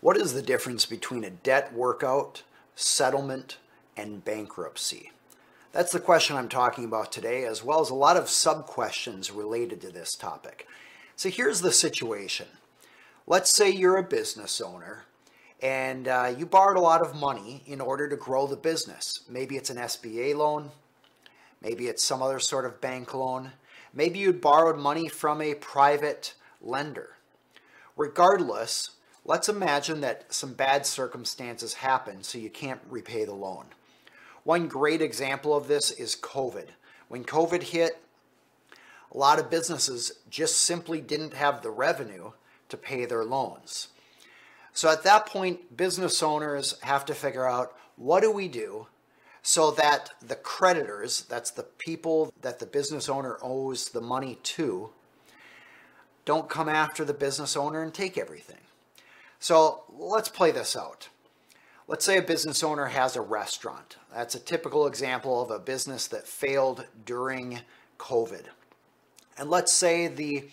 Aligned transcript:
What 0.00 0.16
is 0.16 0.32
the 0.32 0.42
difference 0.42 0.86
between 0.86 1.24
a 1.24 1.30
debt 1.30 1.72
workout, 1.74 2.44
settlement, 2.76 3.58
and 3.96 4.24
bankruptcy? 4.24 5.10
That's 5.72 5.90
the 5.90 5.98
question 5.98 6.36
I'm 6.36 6.48
talking 6.48 6.84
about 6.84 7.10
today, 7.10 7.44
as 7.44 7.64
well 7.64 7.80
as 7.80 7.90
a 7.90 7.94
lot 7.94 8.16
of 8.16 8.28
sub 8.28 8.66
questions 8.66 9.32
related 9.32 9.80
to 9.80 9.90
this 9.90 10.14
topic. 10.14 10.68
So 11.16 11.30
here's 11.30 11.62
the 11.62 11.72
situation. 11.72 12.46
Let's 13.26 13.52
say 13.52 13.70
you're 13.70 13.96
a 13.96 14.04
business 14.04 14.60
owner 14.60 15.04
and 15.60 16.06
uh, 16.06 16.32
you 16.38 16.46
borrowed 16.46 16.76
a 16.76 16.80
lot 16.80 17.02
of 17.02 17.16
money 17.16 17.64
in 17.66 17.80
order 17.80 18.08
to 18.08 18.16
grow 18.16 18.46
the 18.46 18.56
business. 18.56 19.22
Maybe 19.28 19.56
it's 19.56 19.70
an 19.70 19.78
SBA 19.78 20.36
loan, 20.36 20.70
maybe 21.60 21.88
it's 21.88 22.04
some 22.04 22.22
other 22.22 22.38
sort 22.38 22.64
of 22.64 22.80
bank 22.80 23.14
loan, 23.14 23.50
maybe 23.92 24.20
you'd 24.20 24.40
borrowed 24.40 24.78
money 24.78 25.08
from 25.08 25.42
a 25.42 25.54
private 25.54 26.34
lender. 26.62 27.16
Regardless, 27.96 28.90
let's 29.28 29.50
imagine 29.50 30.00
that 30.00 30.24
some 30.32 30.54
bad 30.54 30.86
circumstances 30.86 31.74
happen 31.74 32.22
so 32.22 32.38
you 32.38 32.48
can't 32.48 32.80
repay 32.88 33.26
the 33.26 33.34
loan. 33.34 33.66
One 34.42 34.66
great 34.66 35.02
example 35.02 35.54
of 35.54 35.68
this 35.68 35.90
is 35.90 36.16
COVID. 36.16 36.68
When 37.08 37.24
COVID 37.24 37.62
hit, 37.62 38.00
a 39.12 39.18
lot 39.18 39.38
of 39.38 39.50
businesses 39.50 40.12
just 40.30 40.58
simply 40.60 41.02
didn't 41.02 41.34
have 41.34 41.62
the 41.62 41.70
revenue 41.70 42.32
to 42.70 42.76
pay 42.78 43.04
their 43.04 43.24
loans. 43.24 43.88
So 44.72 44.90
at 44.90 45.04
that 45.04 45.26
point, 45.26 45.76
business 45.76 46.22
owners 46.22 46.78
have 46.80 47.04
to 47.06 47.14
figure 47.14 47.46
out 47.46 47.76
what 47.96 48.22
do 48.22 48.30
we 48.30 48.48
do 48.48 48.86
so 49.42 49.70
that 49.72 50.10
the 50.26 50.36
creditors, 50.36 51.22
that's 51.22 51.50
the 51.50 51.62
people 51.62 52.32
that 52.40 52.60
the 52.60 52.66
business 52.66 53.08
owner 53.08 53.36
owes 53.42 53.90
the 53.90 54.00
money 54.00 54.38
to, 54.42 54.90
don't 56.24 56.48
come 56.48 56.68
after 56.68 57.04
the 57.04 57.14
business 57.14 57.56
owner 57.56 57.82
and 57.82 57.92
take 57.92 58.16
everything. 58.16 58.58
So 59.38 59.84
let's 59.88 60.28
play 60.28 60.50
this 60.50 60.76
out. 60.76 61.08
Let's 61.86 62.04
say 62.04 62.18
a 62.18 62.22
business 62.22 62.62
owner 62.62 62.86
has 62.86 63.16
a 63.16 63.20
restaurant. 63.20 63.96
That's 64.14 64.34
a 64.34 64.40
typical 64.40 64.86
example 64.86 65.40
of 65.40 65.50
a 65.50 65.58
business 65.58 66.06
that 66.08 66.26
failed 66.26 66.84
during 67.06 67.60
COVID. 67.98 68.44
And 69.38 69.48
let's 69.48 69.72
say 69.72 70.08
the 70.08 70.48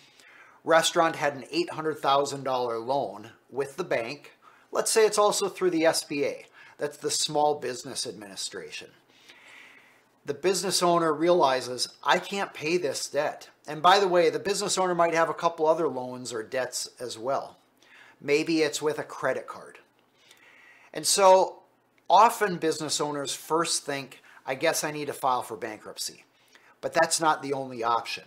restaurant 0.64 1.16
had 1.16 1.34
an 1.34 1.44
$800,000 1.52 2.86
loan 2.86 3.30
with 3.50 3.76
the 3.76 3.84
bank. 3.84 4.32
Let's 4.72 4.90
say 4.90 5.04
it's 5.04 5.18
also 5.18 5.48
through 5.48 5.70
the 5.70 5.82
SBA. 5.82 6.44
That's 6.78 6.96
the 6.96 7.10
Small 7.10 7.56
Business 7.56 8.06
Administration. 8.06 8.88
The 10.24 10.34
business 10.34 10.82
owner 10.82 11.12
realizes, 11.12 11.88
I 12.02 12.18
can't 12.18 12.52
pay 12.52 12.78
this 12.78 13.08
debt. 13.08 13.48
And 13.66 13.80
by 13.82 14.00
the 14.00 14.08
way, 14.08 14.30
the 14.30 14.38
business 14.38 14.76
owner 14.78 14.94
might 14.94 15.14
have 15.14 15.28
a 15.28 15.34
couple 15.34 15.66
other 15.66 15.88
loans 15.88 16.32
or 16.32 16.42
debts 16.42 16.88
as 16.98 17.18
well. 17.18 17.58
Maybe 18.20 18.62
it's 18.62 18.82
with 18.82 18.98
a 18.98 19.04
credit 19.04 19.46
card. 19.46 19.78
And 20.92 21.06
so 21.06 21.62
often 22.08 22.56
business 22.56 23.00
owners 23.00 23.34
first 23.34 23.84
think, 23.84 24.22
I 24.46 24.54
guess 24.54 24.84
I 24.84 24.90
need 24.90 25.06
to 25.06 25.12
file 25.12 25.42
for 25.42 25.56
bankruptcy. 25.56 26.24
But 26.80 26.92
that's 26.92 27.20
not 27.20 27.42
the 27.42 27.52
only 27.52 27.82
option. 27.82 28.24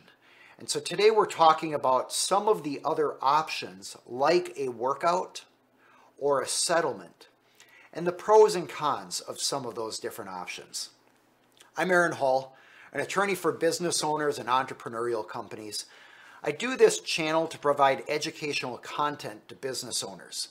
And 0.58 0.70
so 0.70 0.80
today 0.80 1.10
we're 1.10 1.26
talking 1.26 1.73
about 1.73 2.12
some 2.12 2.48
of 2.48 2.64
the 2.64 2.82
other 2.84 3.16
options 3.22 3.95
like 4.06 4.54
a 4.58 4.70
workout 4.70 5.45
or 6.17 6.42
a 6.42 6.48
settlement 6.48 7.30
and 7.94 8.06
the 8.06 8.12
pros 8.12 8.56
and 8.56 8.67
cons 8.67 9.20
of 9.22 9.40
some 9.40 9.66
of 9.66 9.76
those 9.76 10.00
different 10.00 10.30
options. 10.30 10.90
I'm 11.78 11.92
Aaron 11.92 12.12
Hall, 12.12 12.56
an 12.92 13.00
attorney 13.00 13.36
for 13.36 13.52
business 13.52 14.04
owners 14.04 14.38
and 14.38 14.50
entrepreneurial 14.50 15.28
companies. 15.28 15.86
I 16.44 16.52
do 16.52 16.78
this 16.78 17.00
channel 17.00 17.48
to 17.48 17.58
provide 17.58 18.04
educational 18.08 18.78
content 18.78 19.48
to 19.50 19.56
business 19.56 20.04
owners. 20.04 20.50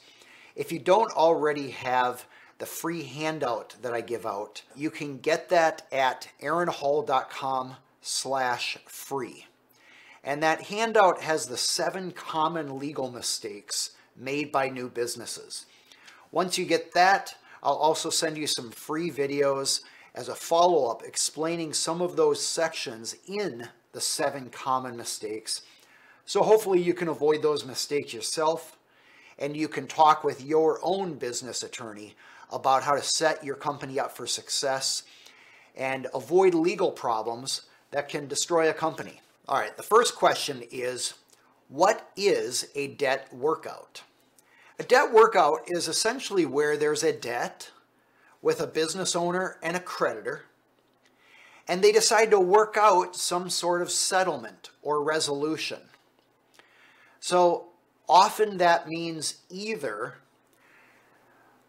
If 0.54 0.70
you 0.70 0.78
don't 0.78 1.12
already 1.12 1.70
have 1.70 2.26
the 2.58 2.66
free 2.66 3.04
handout 3.04 3.76
that 3.82 3.94
I 3.94 4.00
give 4.00 4.26
out, 4.26 4.62
you 4.74 4.90
can 4.90 5.18
get 5.18 5.48
that 5.48 5.86
at 5.90 6.28
aaronhall.com 6.42 7.76
slash 8.02 8.76
free. 8.86 9.46
And 10.24 10.42
that 10.42 10.62
handout 10.62 11.22
has 11.22 11.46
the 11.46 11.56
seven 11.56 12.10
common 12.10 12.78
legal 12.78 13.10
mistakes 13.10 13.92
made 14.16 14.52
by 14.52 14.68
new 14.68 14.90
businesses. 14.90 15.66
Once 16.32 16.58
you 16.58 16.66
get 16.66 16.92
that, 16.92 17.34
I'll 17.62 17.76
also 17.76 18.10
send 18.10 18.36
you 18.36 18.46
some 18.46 18.70
free 18.70 19.10
videos 19.10 19.80
as 20.14 20.28
a 20.28 20.34
follow-up 20.34 21.02
explaining 21.02 21.72
some 21.72 22.02
of 22.02 22.16
those 22.16 22.44
sections 22.44 23.16
in 23.26 23.68
the 23.92 24.00
seven 24.00 24.50
common 24.50 24.96
mistakes. 24.96 25.62
So 26.28 26.42
hopefully 26.42 26.82
you 26.82 26.92
can 26.92 27.08
avoid 27.08 27.40
those 27.40 27.64
mistakes 27.64 28.12
yourself 28.12 28.76
and 29.38 29.56
you 29.56 29.66
can 29.66 29.86
talk 29.86 30.24
with 30.24 30.44
your 30.44 30.78
own 30.82 31.14
business 31.14 31.62
attorney 31.62 32.16
about 32.52 32.82
how 32.82 32.96
to 32.96 33.02
set 33.02 33.42
your 33.42 33.54
company 33.54 33.98
up 33.98 34.14
for 34.14 34.26
success 34.26 35.04
and 35.74 36.06
avoid 36.12 36.52
legal 36.52 36.92
problems 36.92 37.62
that 37.92 38.10
can 38.10 38.28
destroy 38.28 38.68
a 38.68 38.74
company. 38.74 39.22
All 39.48 39.58
right, 39.58 39.74
the 39.74 39.82
first 39.82 40.16
question 40.16 40.62
is 40.70 41.14
what 41.68 42.10
is 42.14 42.68
a 42.74 42.88
debt 42.88 43.32
workout? 43.32 44.02
A 44.78 44.82
debt 44.82 45.10
workout 45.10 45.60
is 45.66 45.88
essentially 45.88 46.44
where 46.44 46.76
there's 46.76 47.02
a 47.02 47.18
debt 47.18 47.70
with 48.42 48.60
a 48.60 48.66
business 48.66 49.16
owner 49.16 49.56
and 49.62 49.78
a 49.78 49.80
creditor, 49.80 50.44
and 51.66 51.80
they 51.80 51.90
decide 51.90 52.30
to 52.32 52.38
work 52.38 52.76
out 52.78 53.16
some 53.16 53.48
sort 53.48 53.80
of 53.80 53.90
settlement 53.90 54.68
or 54.82 55.02
resolution. 55.02 55.78
So 57.20 57.68
Often 58.08 58.56
that 58.56 58.88
means 58.88 59.34
either 59.50 60.14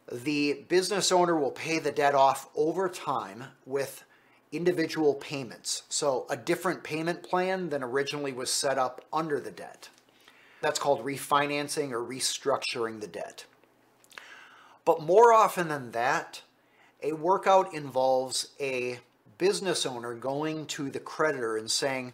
the 0.09 0.65
business 0.69 1.11
owner 1.11 1.37
will 1.37 1.51
pay 1.51 1.79
the 1.79 1.91
debt 1.91 2.15
off 2.15 2.49
over 2.55 2.87
time 2.87 3.43
with 3.65 4.05
individual 4.51 5.15
payments. 5.15 5.83
So 5.89 6.25
a 6.29 6.37
different 6.37 6.83
payment 6.83 7.23
plan 7.23 7.69
than 7.69 7.83
originally 7.83 8.31
was 8.31 8.51
set 8.51 8.77
up 8.77 9.05
under 9.11 9.39
the 9.39 9.51
debt. 9.51 9.89
That's 10.61 10.79
called 10.79 11.03
refinancing 11.03 11.91
or 11.91 12.03
restructuring 12.03 13.01
the 13.01 13.07
debt. 13.07 13.45
But 14.85 15.01
more 15.01 15.33
often 15.33 15.67
than 15.67 15.91
that, 15.91 16.41
a 17.03 17.13
workout 17.13 17.73
involves 17.73 18.49
a 18.59 18.99
business 19.37 19.85
owner 19.85 20.15
going 20.15 20.65
to 20.67 20.89
the 20.89 20.99
creditor 20.99 21.57
and 21.57 21.69
saying, 21.69 22.13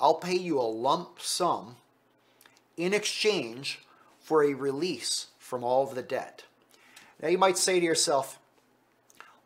I'll 0.00 0.14
pay 0.14 0.36
you 0.36 0.60
a 0.60 0.62
lump 0.62 1.20
sum 1.20 1.76
in 2.76 2.94
exchange 2.94 3.80
for 4.20 4.42
a 4.42 4.54
release 4.54 5.28
from 5.38 5.62
all 5.62 5.84
of 5.84 5.94
the 5.94 6.02
debt. 6.02 6.44
Now 7.22 7.28
you 7.28 7.38
might 7.38 7.58
say 7.58 7.78
to 7.78 7.84
yourself, 7.84 8.38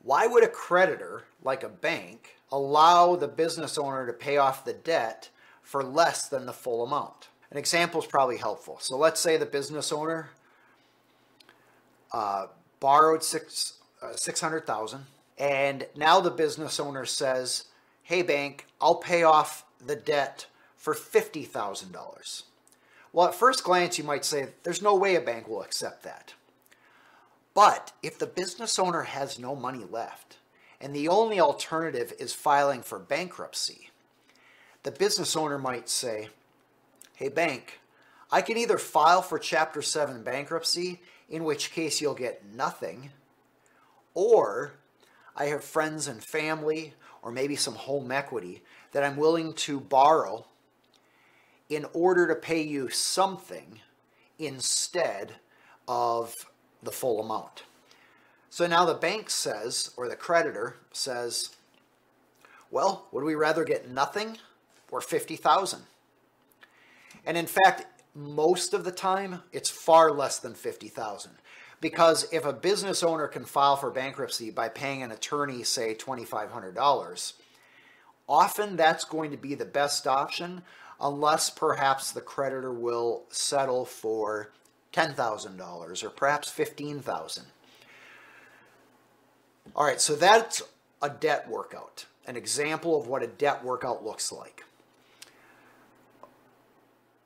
why 0.02 0.26
would 0.26 0.44
a 0.44 0.48
creditor, 0.48 1.24
like 1.42 1.62
a 1.62 1.68
bank, 1.68 2.36
allow 2.50 3.16
the 3.16 3.28
business 3.28 3.76
owner 3.76 4.06
to 4.06 4.12
pay 4.12 4.36
off 4.36 4.64
the 4.64 4.72
debt 4.72 5.28
for 5.62 5.82
less 5.82 6.28
than 6.28 6.46
the 6.46 6.52
full 6.52 6.84
amount? 6.84 7.28
An 7.50 7.56
example 7.56 8.00
is 8.00 8.06
probably 8.06 8.36
helpful. 8.36 8.78
So 8.80 8.96
let's 8.96 9.20
say 9.20 9.36
the 9.36 9.46
business 9.46 9.92
owner 9.92 10.30
uh, 12.12 12.46
borrowed 12.80 13.22
six, 13.22 13.74
uh, 14.02 14.14
600,000 14.14 15.04
and 15.38 15.86
now 15.96 16.20
the 16.20 16.30
business 16.30 16.80
owner 16.80 17.04
says, 17.04 17.64
hey 18.02 18.22
bank, 18.22 18.66
I'll 18.80 18.96
pay 18.96 19.22
off 19.22 19.64
the 19.84 19.96
debt 19.96 20.46
for 20.76 20.94
$50,000. 20.94 22.42
Well, 23.12 23.28
at 23.28 23.34
first 23.34 23.64
glance, 23.64 23.98
you 23.98 24.04
might 24.04 24.24
say, 24.24 24.48
there's 24.62 24.82
no 24.82 24.94
way 24.94 25.14
a 25.14 25.20
bank 25.20 25.48
will 25.48 25.62
accept 25.62 26.02
that. 26.02 26.34
But 27.54 27.92
if 28.02 28.18
the 28.18 28.26
business 28.26 28.78
owner 28.78 29.02
has 29.02 29.38
no 29.38 29.56
money 29.56 29.84
left, 29.90 30.36
and 30.80 30.94
the 30.94 31.08
only 31.08 31.40
alternative 31.40 32.12
is 32.20 32.32
filing 32.32 32.82
for 32.82 32.98
bankruptcy, 32.98 33.90
the 34.82 34.92
business 34.92 35.36
owner 35.36 35.58
might 35.58 35.88
say, 35.88 36.28
hey, 37.14 37.28
bank, 37.28 37.80
I 38.30 38.42
can 38.42 38.56
either 38.56 38.78
file 38.78 39.22
for 39.22 39.38
Chapter 39.38 39.82
7 39.82 40.22
bankruptcy, 40.22 41.00
in 41.28 41.44
which 41.44 41.72
case 41.72 42.00
you'll 42.00 42.14
get 42.14 42.44
nothing, 42.54 43.10
or 44.14 44.72
I 45.34 45.46
have 45.46 45.64
friends 45.64 46.08
and 46.08 46.22
family, 46.22 46.94
or 47.22 47.32
maybe 47.32 47.56
some 47.56 47.74
home 47.74 48.12
equity 48.12 48.62
that 48.92 49.02
I'm 49.02 49.16
willing 49.16 49.52
to 49.54 49.80
borrow 49.80 50.46
in 51.68 51.86
order 51.92 52.26
to 52.26 52.34
pay 52.34 52.62
you 52.62 52.88
something 52.88 53.80
instead 54.38 55.34
of 55.86 56.34
the 56.82 56.92
full 56.92 57.20
amount. 57.20 57.64
So 58.50 58.66
now 58.66 58.84
the 58.84 58.94
bank 58.94 59.30
says, 59.30 59.90
or 59.96 60.08
the 60.08 60.16
creditor 60.16 60.76
says, 60.92 61.50
well, 62.70 63.06
would 63.12 63.24
we 63.24 63.34
rather 63.34 63.64
get 63.64 63.90
nothing 63.90 64.38
or 64.90 65.00
50,000? 65.00 65.80
And 67.26 67.36
in 67.36 67.46
fact, 67.46 67.86
most 68.14 68.74
of 68.74 68.84
the 68.84 68.92
time, 68.92 69.42
it's 69.52 69.70
far 69.70 70.10
less 70.10 70.38
than 70.38 70.54
50,000. 70.54 71.32
Because 71.80 72.26
if 72.32 72.44
a 72.44 72.52
business 72.52 73.02
owner 73.02 73.28
can 73.28 73.44
file 73.44 73.76
for 73.76 73.90
bankruptcy 73.90 74.50
by 74.50 74.68
paying 74.68 75.02
an 75.02 75.12
attorney, 75.12 75.62
say, 75.62 75.94
$2,500, 75.94 77.32
often 78.28 78.76
that's 78.76 79.04
going 79.04 79.30
to 79.30 79.36
be 79.36 79.54
the 79.54 79.64
best 79.64 80.06
option 80.06 80.62
unless 81.00 81.50
perhaps 81.50 82.10
the 82.10 82.20
creditor 82.20 82.72
will 82.72 83.24
settle 83.30 83.84
for 83.84 84.50
$10,000 84.92 86.02
or 86.02 86.10
perhaps 86.10 86.50
15,000. 86.50 87.44
All 89.76 89.84
right, 89.84 90.00
so 90.00 90.16
that's 90.16 90.62
a 91.00 91.10
debt 91.10 91.48
workout, 91.48 92.06
an 92.26 92.36
example 92.36 92.98
of 92.98 93.06
what 93.06 93.22
a 93.22 93.26
debt 93.26 93.62
workout 93.62 94.04
looks 94.04 94.32
like. 94.32 94.64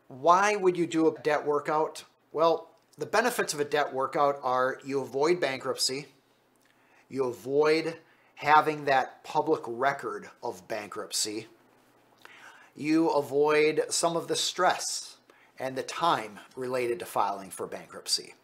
Why 0.08 0.56
would 0.56 0.76
you 0.76 0.86
do 0.86 1.08
a 1.08 1.18
debt 1.22 1.46
workout? 1.46 2.04
Well, 2.32 2.68
the 2.98 3.06
benefits 3.06 3.54
of 3.54 3.60
a 3.60 3.64
debt 3.64 3.94
workout 3.94 4.38
are 4.42 4.78
you 4.84 5.00
avoid 5.00 5.40
bankruptcy, 5.40 6.06
you 7.08 7.24
avoid 7.24 7.96
having 8.34 8.84
that 8.84 9.24
public 9.24 9.62
record 9.66 10.28
of 10.42 10.66
bankruptcy, 10.68 11.46
you 12.74 13.10
avoid 13.10 13.82
some 13.90 14.16
of 14.16 14.28
the 14.28 14.36
stress 14.36 15.16
and 15.58 15.76
the 15.76 15.82
time 15.82 16.38
related 16.56 16.98
to 16.98 17.04
filing 17.04 17.50
for 17.50 17.66
bankruptcy. 17.66 18.34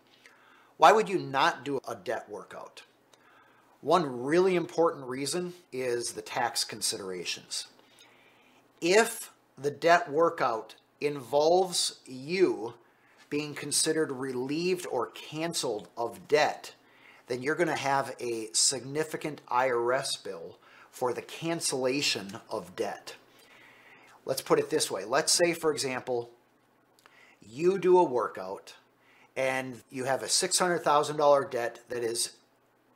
Why 0.76 0.92
would 0.92 1.08
you 1.08 1.18
not 1.18 1.64
do 1.64 1.80
a 1.88 1.94
debt 1.94 2.28
workout? 2.28 2.82
One 3.80 4.24
really 4.24 4.54
important 4.54 5.06
reason 5.06 5.54
is 5.72 6.12
the 6.12 6.22
tax 6.22 6.64
considerations. 6.64 7.66
If 8.80 9.32
the 9.56 9.70
debt 9.70 10.10
workout 10.10 10.74
involves 11.00 12.00
you 12.06 12.74
being 13.30 13.54
considered 13.54 14.10
relieved 14.10 14.86
or 14.90 15.06
canceled 15.08 15.88
of 15.96 16.28
debt, 16.28 16.74
then 17.26 17.42
you're 17.42 17.54
going 17.54 17.68
to 17.68 17.76
have 17.76 18.14
a 18.20 18.48
significant 18.52 19.40
IRS 19.50 20.22
bill 20.22 20.58
for 20.90 21.12
the 21.12 21.22
cancellation 21.22 22.38
of 22.50 22.74
debt. 22.74 23.14
Let's 24.28 24.42
put 24.42 24.60
it 24.60 24.68
this 24.68 24.90
way. 24.90 25.06
Let's 25.06 25.32
say, 25.32 25.54
for 25.54 25.72
example, 25.72 26.28
you 27.40 27.78
do 27.78 27.98
a 27.98 28.04
workout 28.04 28.74
and 29.34 29.80
you 29.90 30.04
have 30.04 30.22
a 30.22 30.26
$600,000 30.26 31.50
debt 31.50 31.80
that 31.88 32.04
is 32.04 32.34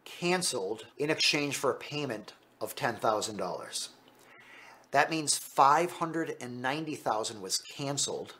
canceled 0.05 0.85
in 0.99 1.09
exchange 1.09 1.57
for 1.57 1.71
a 1.71 1.75
payment 1.75 2.35
of 2.61 2.77
$10,000. 2.77 3.89
That 4.91 5.11
means 5.11 5.39
590,000 5.39 7.41
was 7.41 7.57
canceled. 7.59 8.35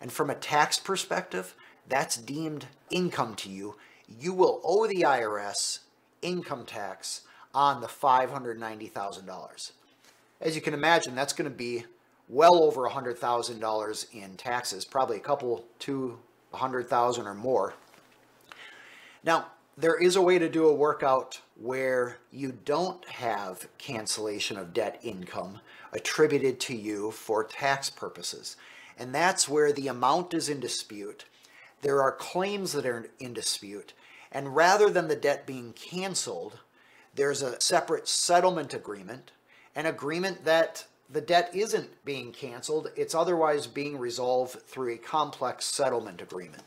And 0.00 0.10
from 0.10 0.30
a 0.30 0.34
tax 0.34 0.78
perspective, 0.78 1.54
that's 1.86 2.16
deemed 2.16 2.68
income 2.90 3.34
to 3.34 3.50
you. 3.50 3.76
You 4.08 4.32
will 4.32 4.62
owe 4.64 4.86
the 4.86 5.02
IRS 5.02 5.80
income 6.22 6.64
tax 6.64 7.20
on 7.52 7.82
the 7.82 7.86
$590,000. 7.86 9.72
As 10.40 10.56
you 10.56 10.62
can 10.62 10.72
imagine, 10.72 11.14
that's 11.14 11.34
going 11.34 11.50
to 11.50 11.54
be 11.54 11.84
well 12.30 12.62
over 12.62 12.88
$100,000 12.88 14.14
in 14.14 14.36
taxes, 14.36 14.84
probably 14.84 15.16
a 15.16 15.20
couple, 15.20 15.64
two, 15.80 16.16
100,000 16.50 17.26
or 17.26 17.34
more. 17.34 17.74
Now, 19.24 19.48
there 19.76 19.96
is 19.96 20.14
a 20.14 20.22
way 20.22 20.38
to 20.38 20.48
do 20.48 20.68
a 20.68 20.74
workout 20.74 21.40
where 21.60 22.18
you 22.30 22.52
don't 22.64 23.04
have 23.06 23.66
cancellation 23.78 24.56
of 24.56 24.72
debt 24.72 25.00
income 25.02 25.60
attributed 25.92 26.60
to 26.60 26.76
you 26.76 27.10
for 27.10 27.42
tax 27.42 27.90
purposes. 27.90 28.56
And 28.96 29.14
that's 29.14 29.48
where 29.48 29.72
the 29.72 29.88
amount 29.88 30.32
is 30.32 30.48
in 30.48 30.60
dispute. 30.60 31.24
There 31.82 32.02
are 32.02 32.12
claims 32.12 32.72
that 32.72 32.86
are 32.86 33.10
in 33.18 33.32
dispute. 33.32 33.92
And 34.30 34.54
rather 34.54 34.88
than 34.88 35.08
the 35.08 35.16
debt 35.16 35.46
being 35.46 35.72
canceled, 35.72 36.60
there's 37.14 37.42
a 37.42 37.60
separate 37.60 38.06
settlement 38.06 38.72
agreement, 38.72 39.32
an 39.74 39.86
agreement 39.86 40.44
that 40.44 40.86
the 41.12 41.20
debt 41.20 41.50
isn't 41.52 42.04
being 42.04 42.32
canceled, 42.32 42.90
it's 42.96 43.14
otherwise 43.14 43.66
being 43.66 43.98
resolved 43.98 44.62
through 44.62 44.94
a 44.94 44.98
complex 44.98 45.64
settlement 45.64 46.22
agreement. 46.22 46.62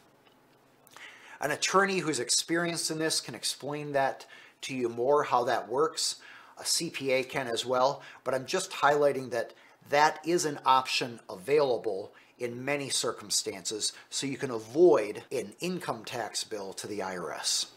An 1.39 1.51
attorney 1.51 1.99
who's 1.99 2.19
experienced 2.19 2.91
in 2.91 2.99
this 2.99 3.21
can 3.21 3.35
explain 3.35 3.93
that 3.93 4.25
to 4.61 4.75
you 4.75 4.89
more, 4.89 5.23
how 5.23 5.43
that 5.45 5.69
works. 5.69 6.17
A 6.57 6.63
CPA 6.63 7.27
can 7.27 7.47
as 7.47 7.65
well, 7.65 8.01
but 8.23 8.33
I'm 8.33 8.45
just 8.45 8.71
highlighting 8.71 9.31
that 9.31 9.53
that 9.89 10.19
is 10.25 10.45
an 10.45 10.59
option 10.65 11.19
available 11.29 12.13
in 12.39 12.63
many 12.63 12.89
circumstances 12.89 13.93
so 14.09 14.27
you 14.27 14.37
can 14.37 14.51
avoid 14.51 15.23
an 15.31 15.53
income 15.59 16.03
tax 16.05 16.43
bill 16.43 16.73
to 16.73 16.87
the 16.87 16.99
IRS. 16.99 17.67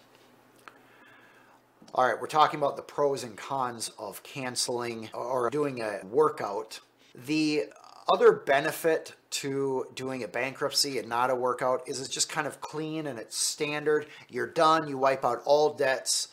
All 1.95 2.05
right, 2.05 2.21
we're 2.21 2.27
talking 2.27 2.59
about 2.59 2.77
the 2.77 2.83
pros 2.83 3.23
and 3.23 3.37
cons 3.37 3.91
of 3.99 4.23
canceling 4.23 5.09
or 5.15 5.49
doing 5.49 5.81
a 5.81 6.01
workout. 6.05 6.81
The 7.15 7.67
other 8.09 8.33
benefit 8.33 9.15
to 9.31 9.87
doing 9.95 10.23
a 10.23 10.29
bankruptcy 10.29 10.99
and 10.99 11.09
not 11.09 11.31
a 11.31 11.35
workout 11.35 11.89
is 11.89 12.01
it's 12.01 12.11
just 12.11 12.29
kind 12.29 12.47
of 12.47 12.61
clean 12.61 13.07
and 13.07 13.19
it's 13.19 13.37
standard. 13.37 14.07
You're 14.29 14.49
done, 14.49 14.89
you 14.89 14.99
wipe 14.99 15.25
out 15.25 15.41
all 15.45 15.73
debts 15.75 16.29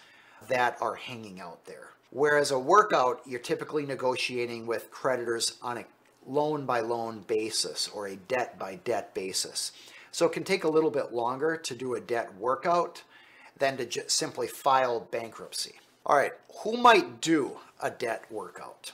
that 0.49 0.77
are 0.81 0.95
hanging 0.95 1.39
out 1.39 1.65
there. 1.65 1.91
Whereas 2.09 2.51
a 2.51 2.59
workout, 2.59 3.21
you're 3.25 3.39
typically 3.39 3.85
negotiating 3.85 4.65
with 4.65 4.91
creditors 4.91 5.57
on 5.61 5.77
a 5.77 5.85
loan 6.25 6.65
by 6.65 6.81
loan 6.81 7.19
basis 7.27 7.87
or 7.87 8.07
a 8.07 8.15
debt 8.15 8.59
by 8.59 8.75
debt 8.83 9.13
basis. 9.13 9.71
So 10.11 10.25
it 10.25 10.33
can 10.33 10.43
take 10.43 10.63
a 10.63 10.69
little 10.69 10.91
bit 10.91 11.13
longer 11.13 11.55
to 11.57 11.75
do 11.75 11.95
a 11.95 12.01
debt 12.01 12.35
workout 12.35 13.03
than 13.57 13.77
to 13.77 13.85
just 13.85 14.11
simply 14.11 14.47
file 14.47 14.99
bankruptcy. 14.99 15.73
All 16.05 16.17
right, 16.17 16.33
who 16.63 16.77
might 16.77 17.21
do 17.21 17.59
a 17.81 17.89
debt 17.89 18.25
workout? 18.29 18.91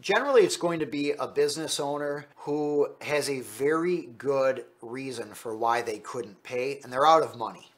Generally, 0.00 0.42
it's 0.42 0.56
going 0.56 0.78
to 0.78 0.86
be 0.86 1.12
a 1.12 1.26
business 1.26 1.78
owner 1.78 2.26
who 2.36 2.88
has 3.02 3.28
a 3.28 3.40
very 3.40 4.08
good 4.16 4.64
reason 4.80 5.34
for 5.34 5.54
why 5.54 5.82
they 5.82 5.98
couldn't 5.98 6.42
pay 6.42 6.80
and 6.82 6.92
they're 6.92 7.06
out 7.06 7.22
of 7.22 7.36
money 7.36 7.70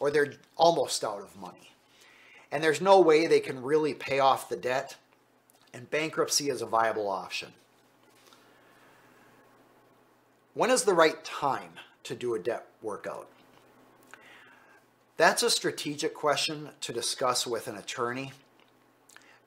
or 0.00 0.10
they're 0.10 0.32
almost 0.56 1.04
out 1.04 1.20
of 1.20 1.38
money. 1.38 1.72
And 2.50 2.64
there's 2.64 2.80
no 2.80 3.00
way 3.00 3.26
they 3.26 3.38
can 3.38 3.62
really 3.62 3.94
pay 3.94 4.18
off 4.18 4.48
the 4.48 4.56
debt, 4.56 4.96
and 5.72 5.88
bankruptcy 5.88 6.48
is 6.48 6.62
a 6.62 6.66
viable 6.66 7.08
option. 7.08 7.52
When 10.54 10.70
is 10.70 10.82
the 10.82 10.94
right 10.94 11.22
time 11.22 11.74
to 12.02 12.16
do 12.16 12.34
a 12.34 12.40
debt 12.40 12.66
workout? 12.82 13.28
That's 15.20 15.42
a 15.42 15.50
strategic 15.50 16.14
question 16.14 16.70
to 16.80 16.94
discuss 16.94 17.46
with 17.46 17.68
an 17.68 17.76
attorney. 17.76 18.32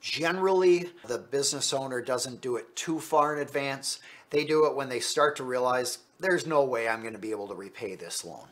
Generally, 0.02 0.92
the 1.08 1.18
business 1.18 1.74
owner 1.74 2.00
doesn't 2.00 2.42
do 2.42 2.58
it 2.58 2.76
too 2.76 3.00
far 3.00 3.36
in 3.36 3.42
advance. 3.42 3.98
They 4.30 4.46
do 4.46 4.68
it 4.68 4.76
when 4.76 4.90
they 4.90 5.00
start 5.00 5.36
to 5.38 5.44
realize 5.44 5.98
there's 6.20 6.46
no 6.46 6.64
way 6.64 6.88
I'm 6.88 7.02
going 7.02 7.16
to 7.16 7.20
be 7.20 7.32
able 7.32 7.48
to 7.48 7.56
repay 7.56 7.96
this 7.96 8.24
loan. 8.24 8.46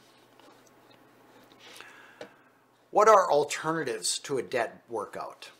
What 2.90 3.08
are 3.08 3.32
alternatives 3.32 4.18
to 4.24 4.40
a 4.40 4.42
debt 4.42 4.82
workout? 4.90 5.51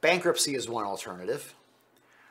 Bankruptcy 0.00 0.54
is 0.54 0.68
one 0.68 0.84
alternative. 0.84 1.52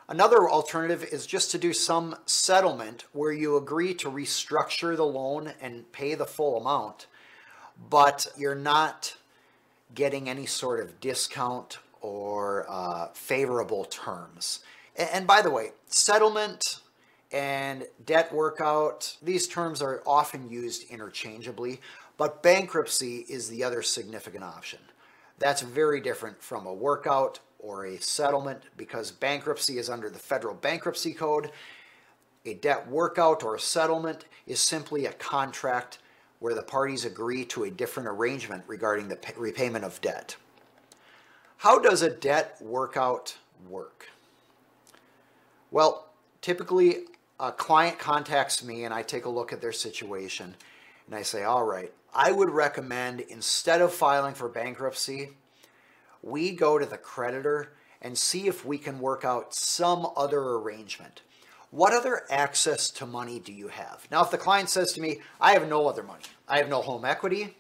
Another 0.08 0.50
alternative 0.50 1.04
is 1.12 1.28
just 1.28 1.52
to 1.52 1.58
do 1.58 1.74
some 1.74 2.16
settlement 2.26 3.04
where 3.12 3.34
you 3.34 3.58
agree 3.58 3.94
to 3.96 4.10
restructure 4.10 4.96
the 4.96 5.06
loan 5.06 5.52
and 5.60 5.92
pay 5.92 6.16
the 6.16 6.26
full 6.26 6.56
amount 6.56 7.08
but 7.90 8.28
you're 8.38 8.56
not 8.56 9.16
getting 9.96 10.30
any 10.30 10.46
sort 10.46 10.80
of 10.80 11.00
discount 11.00 11.80
or 12.02 12.66
uh, 12.70 13.08
favorable 13.14 13.86
terms. 13.86 14.60
And, 14.96 15.10
and 15.14 15.28
by 15.28 15.42
the 15.42 15.50
way, 15.50 15.72
settlement 15.88 16.82
and 17.32 17.86
debt 18.06 18.34
workout, 18.34 19.18
these 19.22 19.48
terms 19.48 19.82
are 19.82 20.02
often 20.06 20.50
used 20.50 20.90
interchangeably, 20.90 21.80
but 22.18 22.42
bankruptcy 22.42 23.26
is 23.30 23.50
the 23.50 23.64
other 23.64 23.82
significant 23.82 24.44
option. 24.44 24.80
That's 25.38 25.62
very 25.62 26.02
different 26.02 26.42
from 26.42 26.66
a 26.66 26.74
workout 26.74 27.40
or 27.60 27.86
a 27.86 28.02
settlement 28.02 28.64
because 28.78 29.12
bankruptcy 29.12 29.78
is 29.78 29.90
under 29.90 30.10
the 30.10 30.20
federal 30.20 30.56
bankruptcy 30.56 31.14
code. 31.14 31.52
A 32.46 32.54
debt 32.56 32.88
workout 32.88 33.44
or 33.44 33.56
a 33.56 33.60
settlement 33.60 34.26
is 34.48 34.60
simply 34.60 35.06
a 35.06 35.14
contract 35.14 36.00
where 36.40 36.56
the 36.56 36.64
parties 36.64 37.06
agree 37.06 37.46
to 37.46 37.66
a 37.66 37.72
different 37.72 38.10
arrangement 38.10 38.64
regarding 38.68 39.08
the 39.08 39.20
repayment 39.38 39.86
of 39.86 40.00
debt. 40.02 40.36
How 41.58 41.80
does 41.80 42.02
a 42.02 42.10
debt 42.10 42.58
workout 42.62 43.38
work? 43.70 44.08
Well, 45.72 46.08
typically 46.42 47.00
a 47.40 47.52
client 47.52 48.00
contacts 48.00 48.64
me 48.64 48.86
and 48.86 48.94
I 48.94 49.02
take 49.02 49.26
a 49.26 49.30
look 49.30 49.52
at 49.54 49.62
their 49.62 49.74
situation 49.74 50.56
and 51.06 51.16
I 51.16 51.22
say, 51.22 51.44
all 51.44 51.66
right, 51.66 51.92
I 52.14 52.32
would 52.32 52.50
recommend 52.50 53.22
instead 53.22 53.82
of 53.82 53.94
filing 53.94 54.34
for 54.34 54.48
bankruptcy, 54.48 55.30
we 56.22 56.52
go 56.52 56.80
to 56.80 56.86
the 56.86 56.98
creditor 56.98 57.74
and 58.02 58.18
see 58.18 58.48
if 58.48 58.66
we 58.66 58.78
can 58.78 59.00
work 59.00 59.26
out 59.26 59.54
some 59.54 60.08
other 60.16 60.40
arrangement. 60.40 61.22
What 61.72 61.94
other 61.94 62.24
access 62.30 62.90
to 62.92 63.06
money 63.06 63.40
do 63.40 63.54
you 63.54 63.68
have? 63.68 64.08
Now, 64.12 64.24
if 64.24 64.32
the 64.32 64.38
client 64.38 64.70
says 64.70 64.92
to 64.94 65.02
me, 65.02 65.20
I 65.40 65.54
have 65.54 65.68
no 65.68 65.88
other 65.88 66.02
money, 66.02 66.24
I 66.48 66.58
have 66.58 66.70
no 66.70 66.82
home 66.82 67.06
equity, 67.06 67.56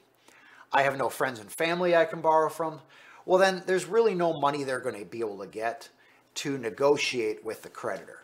I 0.72 0.84
have 0.84 0.98
no 0.98 1.10
friends 1.10 1.40
and 1.40 1.52
family 1.52 1.96
I 1.96 2.06
can 2.06 2.22
borrow 2.22 2.50
from, 2.50 2.82
well, 3.26 3.40
then 3.40 3.62
there's 3.68 3.86
really 3.86 4.16
no 4.16 4.40
money 4.40 4.64
they're 4.64 4.80
going 4.80 4.98
to 4.98 5.06
be 5.06 5.20
able 5.20 5.38
to 5.40 5.48
get 5.48 5.90
to 6.36 6.58
negotiate 6.58 7.46
with 7.46 7.62
the 7.62 7.70
creditor. 7.70 8.24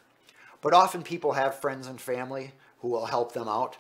But 0.62 0.74
often 0.74 1.04
people 1.04 1.34
have 1.34 1.62
friends 1.62 1.86
and 1.86 2.02
family 2.02 2.54
who 2.80 2.88
will 2.88 3.06
help 3.06 3.34
them 3.34 3.48
out. 3.48 3.78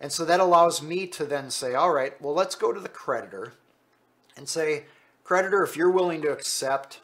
And 0.00 0.10
so 0.10 0.24
that 0.24 0.40
allows 0.40 0.80
me 0.80 1.06
to 1.08 1.26
then 1.26 1.50
say, 1.50 1.74
all 1.74 1.92
right, 1.92 2.20
well, 2.20 2.32
let's 2.32 2.54
go 2.54 2.72
to 2.72 2.80
the 2.80 2.88
creditor 2.88 3.52
and 4.36 4.48
say, 4.48 4.84
creditor, 5.22 5.62
if 5.62 5.76
you're 5.76 5.90
willing 5.90 6.22
to 6.22 6.32
accept 6.32 7.00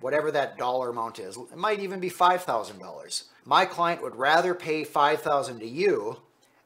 whatever 0.00 0.30
that 0.30 0.58
dollar 0.58 0.90
amount 0.90 1.18
is, 1.18 1.36
it 1.36 1.56
might 1.56 1.80
even 1.80 2.00
be 2.00 2.10
$5,000. 2.10 3.22
My 3.44 3.64
client 3.64 4.02
would 4.02 4.16
rather 4.16 4.54
pay 4.54 4.84
5000 4.84 5.60
to 5.60 5.66
you 5.66 6.18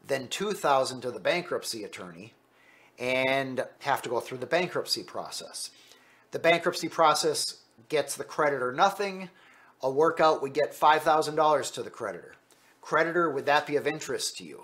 than 0.07 0.29
2000 0.29 1.00
to 1.00 1.11
the 1.11 1.21
bankruptcy 1.21 1.85
attorney 1.85 2.35
and 2.99 3.64
have 3.81 4.03
to 4.03 4.09
go 4.09 4.21
through 4.21 4.38
the 4.38 4.47
bankruptcy 4.47 5.03
process. 5.03 5.71
The 6.31 6.38
bankruptcy 6.38 6.88
process 6.88 7.59
gets 7.88 8.17
the 8.17 8.25
creditor 8.25 8.73
nothing. 8.73 9.31
A 9.83 9.91
workout 9.91 10.43
would 10.43 10.53
get 10.53 10.73
$5,000 10.73 11.75
to 11.75 11.83
the 11.83 11.91
creditor. 11.91 12.35
Creditor, 12.81 13.31
would 13.31 13.47
that 13.47 13.67
be 13.67 13.76
of 13.76 13.87
interest 13.87 14.37
to 14.37 14.45
you? 14.45 14.62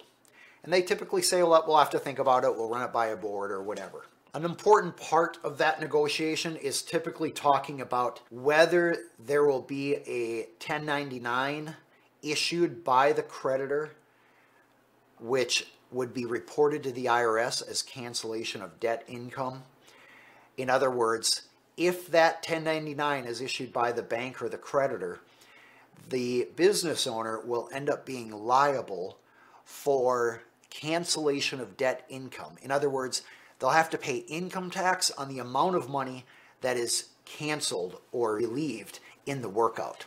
And 0.63 0.73
they 0.73 0.83
typically 0.83 1.23
say, 1.23 1.43
well, 1.43 1.65
we'll 1.67 1.79
have 1.79 1.91
to 1.91 1.99
think 1.99 2.19
about 2.19 2.45
it. 2.45 2.55
We'll 2.55 2.69
run 2.69 2.83
it 2.83 2.93
by 2.93 3.07
a 3.07 3.17
board 3.17 3.51
or 3.51 3.63
whatever. 3.63 4.05
An 4.33 4.45
important 4.45 4.97
part 4.97 5.39
of 5.43 5.59
that 5.59 5.81
negotiation 5.81 6.55
is 6.55 6.83
typically 6.83 7.33
talking 7.33 7.81
about 7.81 8.21
whether 8.31 8.97
there 9.19 9.45
will 9.45 9.63
be 9.63 9.97
a 10.07 10.47
1099 10.65 11.75
issued 12.23 12.85
by 12.85 13.13
the 13.13 13.25
creditor, 13.25 13.91
which 15.19 15.67
would 15.91 16.15
be 16.15 16.27
reported 16.27 16.85
to 16.85 16.93
the 16.93 17.07
IRS 17.07 17.69
as 17.69 17.83
cancellation 17.83 18.63
of 18.63 18.79
debt 18.79 19.03
income. 19.09 19.65
In 20.57 20.71
other 20.71 20.93
words, 20.93 21.43
if 21.77 22.07
that 22.13 22.37
1099 22.49 23.25
is 23.25 23.41
issued 23.41 23.73
by 23.73 23.91
the 23.91 24.03
bank 24.03 24.41
or 24.41 24.49
the 24.49 24.59
creditor, 24.59 25.19
the 26.09 26.47
business 26.55 27.05
owner 27.05 27.41
will 27.41 27.69
end 27.73 27.91
up 27.91 28.07
being 28.07 28.31
liable 28.31 29.19
for 29.65 30.43
cancellation 30.69 31.59
of 31.59 31.77
debt 31.77 32.05
income. 32.09 32.55
In 32.63 32.71
other 32.71 32.89
words, 32.89 33.23
they'll 33.61 33.71
have 33.71 33.91
to 33.91 33.99
pay 33.99 34.17
income 34.17 34.71
tax 34.71 35.13
on 35.13 35.29
the 35.29 35.39
amount 35.39 35.77
of 35.77 35.89
money 35.89 36.25
that 36.63 36.77
is 36.77 37.11
canceled 37.25 38.01
or 38.11 38.35
relieved 38.35 38.99
in 39.27 39.43
the 39.43 39.49
workout. 39.49 40.07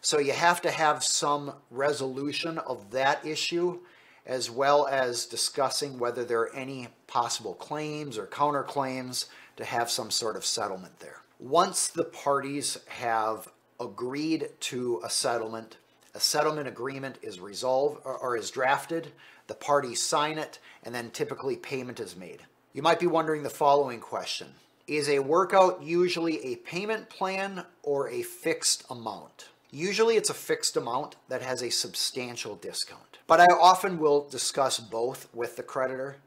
So 0.00 0.18
you 0.18 0.32
have 0.32 0.60
to 0.62 0.70
have 0.70 1.02
some 1.02 1.54
resolution 1.70 2.58
of 2.58 2.90
that 2.90 3.24
issue 3.24 3.80
as 4.26 4.50
well 4.50 4.86
as 4.86 5.24
discussing 5.24 5.98
whether 5.98 6.24
there 6.24 6.40
are 6.40 6.54
any 6.54 6.88
possible 7.06 7.54
claims 7.54 8.18
or 8.18 8.26
counterclaims 8.26 9.26
to 9.56 9.64
have 9.64 9.90
some 9.90 10.10
sort 10.10 10.36
of 10.36 10.44
settlement 10.44 11.00
there. 11.00 11.22
Once 11.40 11.88
the 11.88 12.04
parties 12.04 12.78
have 12.88 13.48
agreed 13.80 14.50
to 14.60 15.00
a 15.02 15.08
settlement, 15.08 15.78
a 16.14 16.20
settlement 16.20 16.68
agreement 16.68 17.16
is 17.22 17.40
resolved 17.40 18.00
or, 18.04 18.36
is 18.36 18.50
drafted, 18.50 19.12
the 19.46 19.54
parties 19.54 20.02
sign 20.02 20.36
it, 20.36 20.58
and 20.82 20.94
then 20.94 21.10
typically 21.10 21.56
payment 21.56 21.98
is 21.98 22.16
made. 22.16 22.42
You 22.78 22.82
might 22.82 23.00
be 23.00 23.08
wondering 23.08 23.42
the 23.42 23.50
following 23.50 23.98
question. 23.98 24.46
Is 24.86 25.08
a 25.08 25.18
workout 25.18 25.82
usually 25.82 26.40
a 26.44 26.54
payment 26.54 27.10
plan 27.10 27.64
or 27.82 28.08
a 28.08 28.22
fixed 28.22 28.84
amount? 28.88 29.48
Usually 29.72 30.14
it's 30.14 30.30
a 30.30 30.34
fixed 30.34 30.76
amount 30.76 31.16
that 31.28 31.42
has 31.42 31.60
a 31.60 31.70
substantial 31.70 32.54
discount. 32.54 33.18
But 33.26 33.40
I 33.40 33.46
often 33.46 33.98
will 33.98 34.28
discuss 34.28 34.78
both 34.78 35.26
with 35.34 35.56
the 35.56 35.64
creditor. 35.64 36.18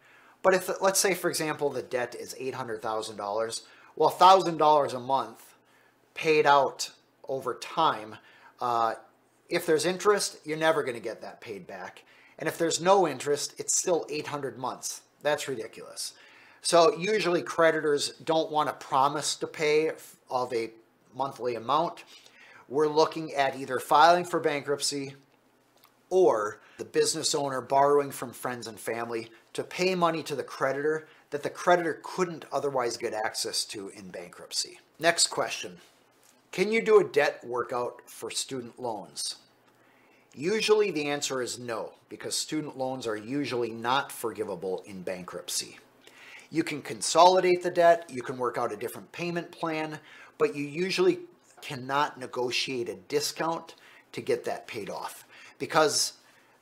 But 0.44 0.54
if, 0.54 0.70
let's 0.82 1.00
say, 1.00 1.14
for 1.14 1.30
example, 1.30 1.70
the 1.70 1.82
debt 1.82 2.16
is 2.20 2.36
$800,000, 2.36 3.62
well, 3.96 4.12
$1,000 4.12 4.94
a 4.94 5.00
month 5.00 5.56
paid 6.16 6.46
out 6.46 6.92
over 7.30 7.54
time, 7.54 8.18
uh, 8.60 8.96
if 9.48 9.66
there's 9.66 9.86
interest, 9.86 10.40
you're 10.44 10.58
never 10.58 10.84
going 10.84 10.98
to 10.98 11.02
get 11.02 11.22
that 11.22 11.40
paid 11.40 11.66
back. 11.66 12.04
And 12.38 12.50
if 12.50 12.58
there's 12.58 12.82
no 12.82 13.08
interest, 13.08 13.54
it's 13.58 13.80
still 13.80 14.06
800 14.10 14.58
months. 14.58 15.04
That's 15.24 15.48
ridiculous. 15.48 16.14
So 16.62 16.96
usually 16.98 17.42
creditors 17.42 18.10
don't 18.24 18.52
want 18.52 18.70
to 18.70 18.86
promise 18.86 19.36
to 19.38 19.48
pay 19.48 19.92
of 20.30 20.54
a 20.54 20.72
monthly 21.14 21.56
amount 21.56 22.04
we're 22.72 22.88
looking 22.88 23.34
at 23.34 23.58
either 23.58 23.80
filing 23.80 24.24
for 24.24 24.40
bankruptcy 24.40 25.14
or 26.10 26.62
the 26.78 26.86
business 26.86 27.36
owner 27.36 27.60
borrowing 27.60 28.12
from 28.12 28.32
friends 28.32 28.66
and 28.66 28.80
family 28.80 29.30
to 29.52 29.62
pay 29.62 29.94
money 29.94 30.24
to 30.24 30.36
the 30.36 30.44
creditor 30.44 31.06
that 31.32 31.44
the 31.44 31.50
creditor 31.50 32.00
couldn't 32.02 32.46
otherwise 32.50 32.96
get 32.96 33.14
access 33.14 33.66
to 33.66 33.90
in 33.90 34.08
bankruptcy. 34.08 34.80
Next 35.00 35.28
question. 35.28 35.78
Can 36.54 36.72
you 36.72 36.82
do 36.82 37.00
a 37.00 37.04
debt 37.04 37.44
workout 37.44 38.02
for 38.06 38.32
student 38.32 38.82
loans? 38.82 39.36
Usually 40.34 40.92
the 40.92 41.10
answer 41.10 41.42
is 41.42 41.60
no, 41.60 41.92
because 42.08 42.38
student 42.38 42.78
loans 42.78 43.06
are 43.06 43.18
usually 43.18 43.72
not 43.72 44.14
forgivable 44.14 44.82
in 44.86 45.02
bankruptcy. 45.02 45.78
You 46.52 46.64
can 46.64 46.82
consolidate 46.82 47.64
the 47.64 47.72
debt, 47.72 48.10
you 48.10 48.22
can 48.22 48.38
work 48.38 48.58
out 48.58 48.74
a 48.74 48.78
different 48.78 49.12
payment 49.12 49.52
plan, 49.52 50.00
but 50.38 50.56
you 50.56 50.66
usually 50.66 51.20
cannot 51.62 52.20
negotiate 52.20 52.90
a 52.90 52.96
discount 52.96 53.76
to 54.12 54.22
get 54.22 54.44
that 54.44 54.68
paid 54.68 54.90
off 54.90 55.26
because 55.60 56.14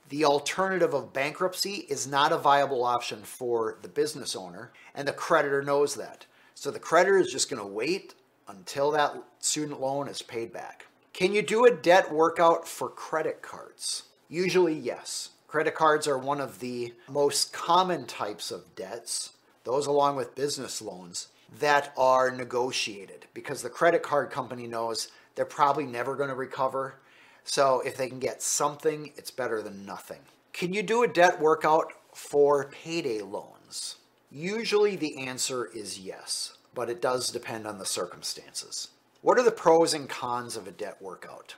the 0.09 0.25
alternative 0.25 0.93
of 0.93 1.13
bankruptcy 1.13 1.85
is 1.89 2.07
not 2.07 2.31
a 2.31 2.37
viable 2.37 2.83
option 2.83 3.23
for 3.23 3.77
the 3.81 3.87
business 3.87 4.35
owner, 4.35 4.71
and 4.95 5.07
the 5.07 5.13
creditor 5.13 5.61
knows 5.61 5.95
that. 5.95 6.25
So 6.55 6.71
the 6.71 6.79
creditor 6.79 7.17
is 7.17 7.31
just 7.31 7.49
going 7.49 7.61
to 7.61 7.67
wait 7.67 8.15
until 8.47 8.91
that 8.91 9.15
student 9.39 9.79
loan 9.79 10.07
is 10.07 10.21
paid 10.21 10.51
back. 10.51 10.87
Can 11.13 11.33
you 11.33 11.41
do 11.41 11.65
a 11.65 11.71
debt 11.71 12.11
workout 12.11 12.67
for 12.67 12.89
credit 12.89 13.41
cards? 13.41 14.03
Usually, 14.29 14.73
yes. 14.73 15.29
Credit 15.47 15.73
cards 15.73 16.07
are 16.07 16.17
one 16.17 16.41
of 16.41 16.59
the 16.59 16.93
most 17.07 17.53
common 17.53 18.05
types 18.05 18.51
of 18.51 18.75
debts, 18.75 19.31
those 19.63 19.87
along 19.87 20.15
with 20.15 20.35
business 20.35 20.81
loans 20.81 21.27
that 21.59 21.93
are 21.97 22.31
negotiated 22.31 23.25
because 23.33 23.61
the 23.61 23.69
credit 23.69 24.03
card 24.03 24.29
company 24.29 24.67
knows 24.67 25.09
they're 25.35 25.45
probably 25.45 25.85
never 25.85 26.15
going 26.15 26.29
to 26.29 26.35
recover. 26.35 26.95
So 27.43 27.81
if 27.85 27.97
they 27.97 28.09
can 28.09 28.19
get 28.19 28.41
something, 28.41 29.11
it's 29.15 29.31
better 29.31 29.61
than 29.61 29.85
nothing. 29.85 30.19
Can 30.53 30.73
you 30.73 30.83
do 30.83 31.03
a 31.03 31.07
debt 31.07 31.39
workout 31.39 31.93
for 32.13 32.65
payday 32.65 33.21
loans? 33.21 33.95
Usually 34.31 34.95
the 34.95 35.17
answer 35.17 35.65
is 35.65 35.99
yes, 35.99 36.57
but 36.75 36.89
it 36.89 37.01
does 37.01 37.31
depend 37.31 37.65
on 37.65 37.79
the 37.79 37.85
circumstances. 37.85 38.89
What 39.21 39.39
are 39.39 39.43
the 39.43 39.51
pros 39.51 39.93
and 39.93 40.07
cons 40.07 40.55
of 40.55 40.67
a 40.67 40.71
debt 40.71 41.01
workout? 41.01 41.55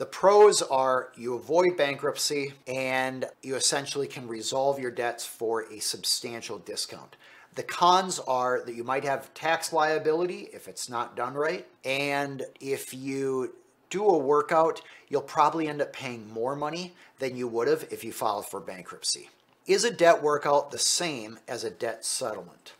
The 0.00 0.06
pros 0.06 0.62
are 0.62 1.12
you 1.14 1.34
avoid 1.34 1.76
bankruptcy 1.76 2.54
and 2.66 3.26
you 3.42 3.54
essentially 3.54 4.06
can 4.06 4.26
resolve 4.26 4.78
your 4.78 4.90
debts 4.90 5.26
for 5.26 5.70
a 5.70 5.78
substantial 5.78 6.56
discount. 6.56 7.16
The 7.54 7.64
cons 7.64 8.18
are 8.18 8.62
that 8.64 8.74
you 8.74 8.82
might 8.82 9.04
have 9.04 9.34
tax 9.34 9.74
liability 9.74 10.48
if 10.54 10.68
it's 10.68 10.88
not 10.88 11.16
done 11.16 11.34
right. 11.34 11.66
And 11.84 12.46
if 12.62 12.94
you 12.94 13.54
do 13.90 14.06
a 14.06 14.16
workout, 14.16 14.80
you'll 15.10 15.20
probably 15.20 15.68
end 15.68 15.82
up 15.82 15.92
paying 15.92 16.32
more 16.32 16.56
money 16.56 16.94
than 17.18 17.36
you 17.36 17.46
would 17.48 17.68
have 17.68 17.86
if 17.90 18.02
you 18.02 18.10
filed 18.10 18.46
for 18.46 18.58
bankruptcy. 18.58 19.28
Is 19.66 19.84
a 19.84 19.90
debt 19.90 20.22
workout 20.22 20.70
the 20.70 20.78
same 20.78 21.38
as 21.46 21.62
a 21.62 21.70
debt 21.70 22.06
settlement? 22.06 22.72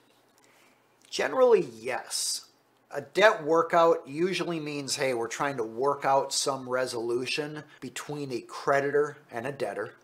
Generally, 1.10 1.68
yes. 1.78 2.46
A 2.92 3.02
debt 3.02 3.44
workout 3.44 4.08
usually 4.08 4.58
means, 4.58 4.96
hey, 4.96 5.14
we're 5.14 5.28
trying 5.28 5.56
to 5.58 5.62
work 5.62 6.04
out 6.04 6.32
some 6.32 6.68
resolution 6.68 7.62
between 7.80 8.32
a 8.32 8.40
creditor 8.40 9.16
and 9.30 9.46
a 9.46 9.52
debtor. 9.52 9.94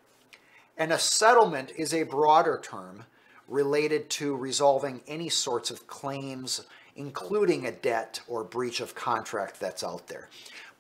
And 0.79 0.93
a 0.93 0.99
settlement 0.99 1.73
is 1.77 1.93
a 1.93 2.05
broader 2.05 2.61
term 2.63 3.03
related 3.49 4.09
to 4.11 4.37
resolving 4.37 5.01
any 5.09 5.29
sorts 5.29 5.73
of 5.73 5.89
claims, 5.89 6.65
including 6.95 7.67
a 7.67 7.73
debt 7.73 8.21
or 8.29 8.45
breach 8.45 8.81
of 8.81 8.95
contract 8.95 9.59
that's 9.59 9.83
out 9.83 10.07
there. 10.07 10.29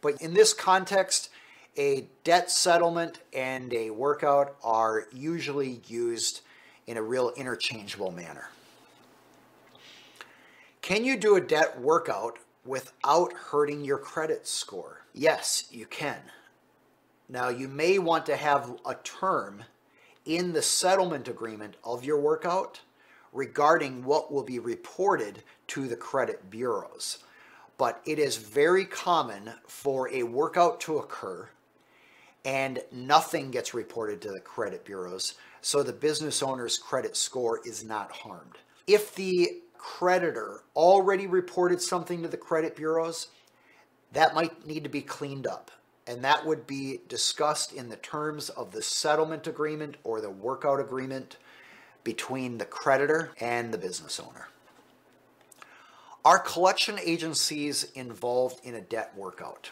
But 0.01 0.23
in 0.23 0.33
this 0.33 0.53
context, 0.53 1.31
a 1.77 2.07
debt 2.23 2.53
settlement 2.53 3.19
and 3.33 3.73
a 3.75 3.91
workout 3.91 4.55
are 4.63 5.09
usually 5.13 5.81
used 5.89 6.43
in 6.87 6.99
a 6.99 7.03
real 7.03 7.33
interchangeable 7.37 8.13
manner. 8.13 8.49
Can 10.87 11.05
you 11.05 11.16
do 11.16 11.35
a 11.35 11.40
debt 11.40 11.81
workout 11.81 12.38
without 12.64 13.33
hurting 13.33 13.85
your 13.85 13.99
credit 13.99 14.47
score? 14.47 15.05
Yes, 15.12 15.64
you 15.73 15.85
can. 15.85 16.21
Now, 17.28 17.49
you 17.49 17.66
may 17.66 17.99
want 17.99 18.25
to 18.26 18.37
have 18.37 18.73
a 18.87 18.95
term 19.02 19.64
in 20.26 20.52
the 20.52 20.62
settlement 20.62 21.26
agreement 21.26 21.75
of 21.83 22.05
your 22.05 22.21
workout 22.21 22.83
regarding 23.33 24.05
what 24.05 24.33
will 24.33 24.45
be 24.45 24.61
reported 24.61 25.43
to 25.66 25.88
the 25.88 25.97
credit 25.97 26.50
bureaus. 26.50 27.19
But 27.78 28.00
it 28.07 28.21
is 28.21 28.37
very 28.37 28.85
common 28.85 29.55
for 29.66 30.09
a 30.11 30.23
workout 30.23 30.78
to 30.83 30.99
occur 30.99 31.49
and 32.45 32.81
nothing 32.93 33.50
gets 33.50 33.75
reported 33.75 34.21
to 34.21 34.28
the 34.28 34.38
credit 34.38 34.85
bureaus, 34.85 35.35
so 35.62 35.83
the 35.83 35.93
business 35.93 36.45
owner's 36.45 36.78
credit 36.78 37.16
score 37.16 37.61
is 37.64 37.83
not 37.83 38.12
harmed. 38.12 38.59
If 38.87 39.16
the 39.16 39.62
creditor 39.78 40.62
already 40.75 41.26
reported 41.26 41.80
something 41.80 42.23
to 42.23 42.28
the 42.28 42.37
credit 42.37 42.76
bureaus, 42.76 43.28
that 44.12 44.35
might 44.35 44.66
need 44.66 44.85
to 44.85 44.90
be 44.90 45.02
cleaned 45.02 45.47
up 45.47 45.71
and 46.06 46.23
that 46.25 46.47
would 46.47 46.66
be 46.66 47.00
discussed 47.09 47.73
in 47.73 47.88
the 47.88 47.97
terms 47.97 48.49
of 48.50 48.71
the 48.71 48.83
settlement 48.83 49.47
agreement 49.47 49.97
or 50.04 50.21
the 50.21 50.30
workout 50.30 50.78
agreement 50.78 51.37
between 52.04 52.59
the 52.59 52.64
creditor 52.64 53.33
and 53.40 53.75
the 53.75 53.78
business 53.78 54.21
owner. 54.21 54.49
Are 56.25 56.38
collection 56.38 56.99
agencies 57.02 57.85
involved 57.95 58.64
in 58.64 58.75
a 58.75 58.80
debt 58.80 59.12
workout? 59.16 59.71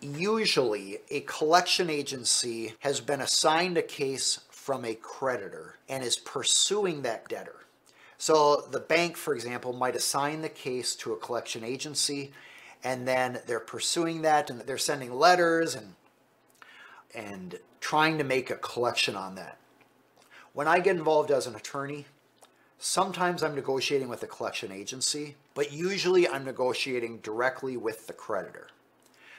Usually, 0.00 0.98
a 1.10 1.20
collection 1.20 1.90
agency 1.90 2.74
has 2.80 3.00
been 3.00 3.20
assigned 3.20 3.76
a 3.76 3.82
case 3.82 4.40
from 4.60 4.84
a 4.84 4.94
creditor 4.94 5.76
and 5.88 6.04
is 6.04 6.16
pursuing 6.16 7.00
that 7.00 7.26
debtor. 7.28 7.64
So, 8.18 8.66
the 8.70 8.78
bank, 8.78 9.16
for 9.16 9.34
example, 9.34 9.72
might 9.72 9.96
assign 9.96 10.42
the 10.42 10.50
case 10.50 10.94
to 10.96 11.14
a 11.14 11.16
collection 11.16 11.64
agency 11.64 12.32
and 12.84 13.08
then 13.08 13.40
they're 13.46 13.58
pursuing 13.58 14.20
that 14.20 14.50
and 14.50 14.60
they're 14.60 14.76
sending 14.76 15.14
letters 15.14 15.74
and 15.74 15.94
and 17.14 17.58
trying 17.80 18.18
to 18.18 18.24
make 18.24 18.50
a 18.50 18.56
collection 18.56 19.16
on 19.16 19.34
that. 19.34 19.56
When 20.52 20.68
I 20.68 20.78
get 20.80 20.96
involved 20.96 21.30
as 21.30 21.46
an 21.46 21.56
attorney, 21.56 22.04
sometimes 22.78 23.42
I'm 23.42 23.54
negotiating 23.54 24.08
with 24.08 24.22
a 24.22 24.28
collection 24.28 24.70
agency, 24.70 25.36
but 25.54 25.72
usually 25.72 26.28
I'm 26.28 26.44
negotiating 26.44 27.18
directly 27.18 27.76
with 27.78 28.06
the 28.06 28.12
creditor. 28.12 28.68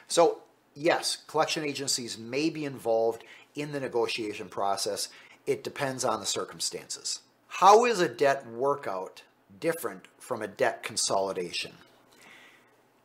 So 0.08 0.42
yes, 0.74 1.18
collection 1.28 1.64
agencies 1.64 2.18
may 2.18 2.50
be 2.50 2.66
involved 2.66 3.24
in 3.56 3.72
the 3.72 3.80
negotiation 3.80 4.50
process. 4.50 5.10
It 5.46 5.64
depends 5.64 6.06
on 6.06 6.20
the 6.20 6.26
circumstances. 6.26 7.22
How 7.48 7.86
is 7.86 8.00
a 8.00 8.08
debt 8.08 8.48
workout 8.48 9.24
different 9.60 10.08
from 10.20 10.42
a 10.42 10.48
debt 10.48 10.84
consolidation? 10.84 11.74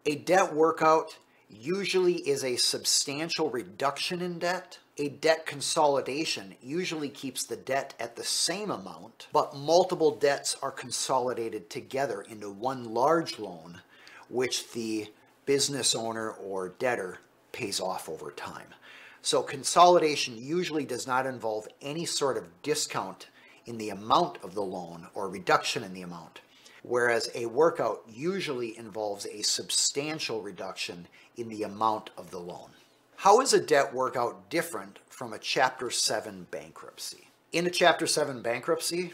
A 0.04 0.14
debt 0.14 0.54
workout 0.54 1.18
usually 1.48 2.16
is 2.28 2.44
a 2.44 2.56
substantial 2.56 3.50
reduction 3.50 4.20
in 4.20 4.38
debt. 4.38 4.78
A 4.98 5.08
debt 5.08 5.46
consolidation 5.46 6.54
usually 6.62 7.08
keeps 7.08 7.44
the 7.44 7.56
debt 7.56 7.94
at 8.00 8.16
the 8.16 8.24
same 8.24 8.70
amount, 8.70 9.26
but 9.32 9.56
multiple 9.56 10.16
debts 10.16 10.56
are 10.62 10.70
consolidated 10.70 11.68
together 11.68 12.22
into 12.22 12.50
one 12.50 12.94
large 12.94 13.38
loan, 13.38 13.82
which 14.28 14.72
the 14.72 15.12
business 15.44 15.94
owner 15.94 16.30
or 16.30 16.70
debtor 16.70 17.18
pays 17.52 17.80
off 17.80 18.08
over 18.08 18.30
time. 18.30 18.74
So 19.26 19.42
consolidation 19.42 20.38
usually 20.38 20.84
does 20.84 21.04
not 21.04 21.26
involve 21.26 21.66
any 21.82 22.04
sort 22.04 22.36
of 22.36 22.62
discount 22.62 23.26
in 23.64 23.76
the 23.76 23.90
amount 23.90 24.38
of 24.44 24.54
the 24.54 24.62
loan 24.62 25.08
or 25.14 25.28
reduction 25.28 25.82
in 25.82 25.94
the 25.94 26.02
amount, 26.02 26.42
whereas 26.84 27.28
a 27.34 27.46
workout 27.46 28.02
usually 28.08 28.78
involves 28.78 29.26
a 29.26 29.42
substantial 29.42 30.42
reduction 30.42 31.08
in 31.36 31.48
the 31.48 31.64
amount 31.64 32.10
of 32.16 32.30
the 32.30 32.38
loan. 32.38 32.70
How 33.16 33.40
is 33.40 33.52
a 33.52 33.58
debt 33.58 33.92
workout 33.92 34.48
different 34.48 35.00
from 35.08 35.32
a 35.32 35.40
Chapter 35.40 35.90
7 35.90 36.46
bankruptcy? 36.52 37.26
In 37.50 37.66
a 37.66 37.70
Chapter 37.70 38.06
7 38.06 38.42
bankruptcy, 38.42 39.12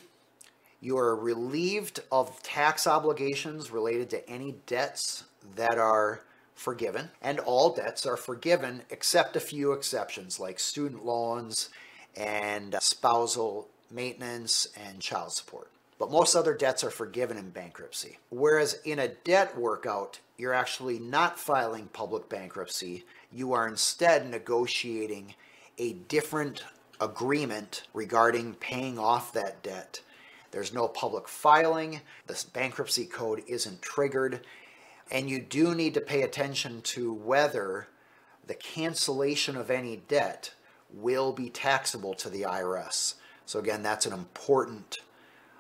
you 0.83 0.99
are 0.99 1.16
relieved 1.16 2.00
of 2.12 2.42
tax 2.42 2.87
obligations 2.87 3.71
related 3.71 4.11
to 4.11 4.28
any 4.28 4.57
debts 4.66 5.25
that 5.57 5.78
are 5.78 6.21
forgiven, 6.62 7.11
and 7.21 7.40
all 7.40 7.75
debts 7.75 8.07
are 8.07 8.16
forgiven 8.16 8.83
except 8.88 9.37
a 9.37 9.40
few 9.40 9.73
exceptions 9.73 10.40
like 10.40 10.59
student 10.59 11.04
loans 11.04 11.69
and 12.16 12.76
spousal 12.81 13.69
maintenance 13.90 14.69
and 14.87 15.00
child 15.00 15.33
support. 15.33 15.69
But 15.99 16.11
most 16.11 16.35
other 16.35 16.54
debts 16.54 16.83
are 16.83 16.90
forgiven 16.90 17.37
in 17.37 17.50
bankruptcy. 17.50 18.19
Whereas 18.31 18.81
in 18.85 18.99
a 18.99 19.09
debt 19.09 19.59
workout, 19.59 20.19
you're 20.38 20.54
actually 20.54 20.99
not 20.99 21.38
filing 21.38 21.87
public 21.92 22.28
bankruptcy. 22.28 23.04
You 23.31 23.52
are 23.52 23.69
instead 23.69 24.28
negotiating 24.28 25.35
a 25.78 25.92
different 25.92 26.64
agreement 27.00 27.85
regarding 27.92 28.54
paying 28.54 28.99
off 28.99 29.33
that 29.33 29.62
debt. 29.62 30.00
There's 30.52 30.75
no 30.75 30.87
public 30.87 31.28
filing, 31.28 32.00
the 32.26 32.45
bankruptcy 32.52 33.07
code 33.07 33.42
isn't 33.47 33.81
triggered, 33.81 34.47
and 35.12 35.29
you 35.29 35.38
do 35.38 35.75
need 35.75 35.92
to 35.94 36.01
pay 36.01 36.22
attention 36.22 36.81
to 36.81 37.12
whether 37.12 37.87
the 38.46 38.55
cancellation 38.55 39.57
of 39.57 39.70
any 39.70 39.96
debt 40.09 40.55
will 40.92 41.33
be 41.33 41.51
taxable 41.51 42.14
to 42.14 42.31
the 42.31 42.42
IRS. 42.42 43.14
So, 43.44 43.59
again, 43.59 43.83
that's 43.83 44.07
an 44.07 44.14
important 44.14 44.98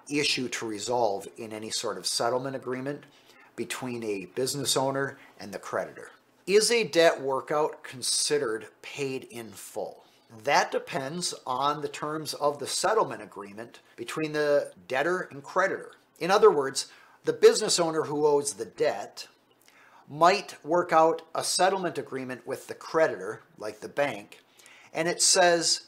issue 0.08 0.48
to 0.48 0.66
resolve 0.66 1.28
in 1.36 1.52
any 1.52 1.70
sort 1.70 1.98
of 1.98 2.06
settlement 2.06 2.56
agreement 2.56 3.04
between 3.54 4.02
a 4.02 4.26
business 4.34 4.76
owner 4.76 5.18
and 5.38 5.52
the 5.52 5.58
creditor. 5.58 6.10
Is 6.46 6.70
a 6.70 6.84
debt 6.84 7.20
workout 7.20 7.84
considered 7.84 8.66
paid 8.80 9.24
in 9.24 9.50
full? 9.50 10.04
That 10.44 10.72
depends 10.72 11.34
on 11.46 11.82
the 11.82 11.88
terms 11.88 12.32
of 12.34 12.58
the 12.58 12.66
settlement 12.66 13.22
agreement 13.22 13.80
between 13.96 14.32
the 14.32 14.72
debtor 14.88 15.28
and 15.30 15.42
creditor. 15.42 15.92
In 16.18 16.30
other 16.30 16.50
words, 16.50 16.86
the 17.24 17.34
business 17.34 17.78
owner 17.78 18.02
who 18.02 18.26
owes 18.26 18.54
the 18.54 18.64
debt 18.64 19.28
might 20.12 20.62
work 20.62 20.92
out 20.92 21.22
a 21.34 21.42
settlement 21.42 21.96
agreement 21.96 22.46
with 22.46 22.66
the 22.66 22.74
creditor, 22.74 23.40
like 23.56 23.80
the 23.80 23.88
bank, 23.88 24.40
and 24.92 25.08
it 25.08 25.22
says 25.22 25.86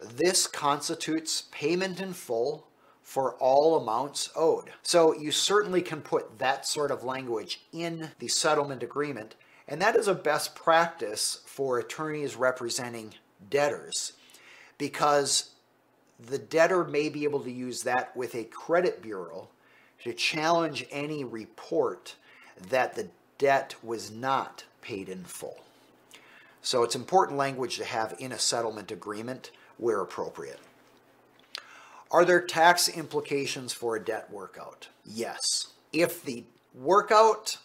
this 0.00 0.46
constitutes 0.46 1.44
payment 1.50 2.00
in 2.00 2.14
full 2.14 2.66
for 3.02 3.34
all 3.34 3.76
amounts 3.76 4.30
owed. 4.34 4.70
So 4.82 5.14
you 5.14 5.30
certainly 5.30 5.82
can 5.82 6.00
put 6.00 6.38
that 6.38 6.66
sort 6.66 6.90
of 6.90 7.04
language 7.04 7.60
in 7.70 8.12
the 8.18 8.28
settlement 8.28 8.82
agreement, 8.82 9.34
and 9.68 9.82
that 9.82 9.94
is 9.94 10.08
a 10.08 10.14
best 10.14 10.54
practice 10.54 11.42
for 11.44 11.78
attorneys 11.78 12.34
representing 12.34 13.12
debtors 13.50 14.14
because 14.78 15.50
the 16.18 16.38
debtor 16.38 16.84
may 16.84 17.10
be 17.10 17.24
able 17.24 17.40
to 17.40 17.52
use 17.52 17.82
that 17.82 18.16
with 18.16 18.34
a 18.34 18.44
credit 18.44 19.02
bureau 19.02 19.48
to 20.02 20.14
challenge 20.14 20.86
any 20.90 21.24
report 21.24 22.14
that 22.70 22.94
the 22.94 23.08
debt 23.38 23.74
was 23.82 24.10
not 24.10 24.64
paid 24.82 25.08
in 25.08 25.24
full. 25.24 25.62
So 26.62 26.82
it's 26.82 26.96
important 26.96 27.38
language 27.38 27.76
to 27.76 27.84
have 27.84 28.16
in 28.18 28.32
a 28.32 28.38
settlement 28.38 28.90
agreement 28.90 29.50
where 29.78 30.00
appropriate. 30.00 30.60
Are 32.10 32.24
there 32.24 32.40
tax 32.40 32.88
implications 32.88 33.72
for 33.72 33.96
a 33.96 34.04
debt 34.04 34.30
workout? 34.30 34.88
Yes. 35.04 35.68
If 35.92 36.24
the 36.24 36.44
workout 36.74 37.58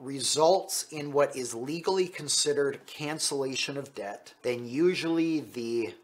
results 0.00 0.86
in 0.90 1.12
what 1.12 1.36
is 1.36 1.54
legally 1.54 2.06
considered 2.06 2.86
cancellation 2.86 3.76
of 3.76 3.94
debt, 3.94 4.34
then 4.42 4.68
usually 4.68 5.40
the 5.40 5.94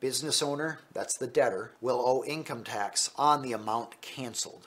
business 0.00 0.42
owner, 0.42 0.80
that's 0.92 1.16
the 1.16 1.26
debtor, 1.26 1.72
will 1.80 2.02
owe 2.04 2.24
income 2.24 2.64
tax 2.64 3.10
on 3.16 3.42
the 3.42 3.52
amount 3.52 4.00
canceled. 4.00 4.66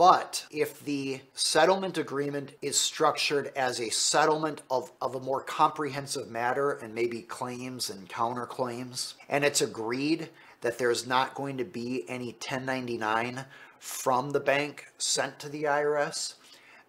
But 0.00 0.46
if 0.50 0.82
the 0.82 1.20
settlement 1.34 1.98
agreement 1.98 2.52
is 2.62 2.78
structured 2.78 3.52
as 3.54 3.78
a 3.78 3.90
settlement 3.90 4.62
of, 4.70 4.90
of 4.98 5.14
a 5.14 5.20
more 5.20 5.42
comprehensive 5.42 6.30
matter 6.30 6.72
and 6.72 6.94
maybe 6.94 7.20
claims 7.20 7.90
and 7.90 8.08
counterclaims, 8.08 9.12
and 9.28 9.44
it's 9.44 9.60
agreed 9.60 10.30
that 10.62 10.78
there's 10.78 11.06
not 11.06 11.34
going 11.34 11.58
to 11.58 11.66
be 11.66 12.08
any 12.08 12.28
1099 12.28 13.44
from 13.78 14.30
the 14.30 14.40
bank 14.40 14.86
sent 14.96 15.38
to 15.40 15.50
the 15.50 15.64
IRS 15.64 16.36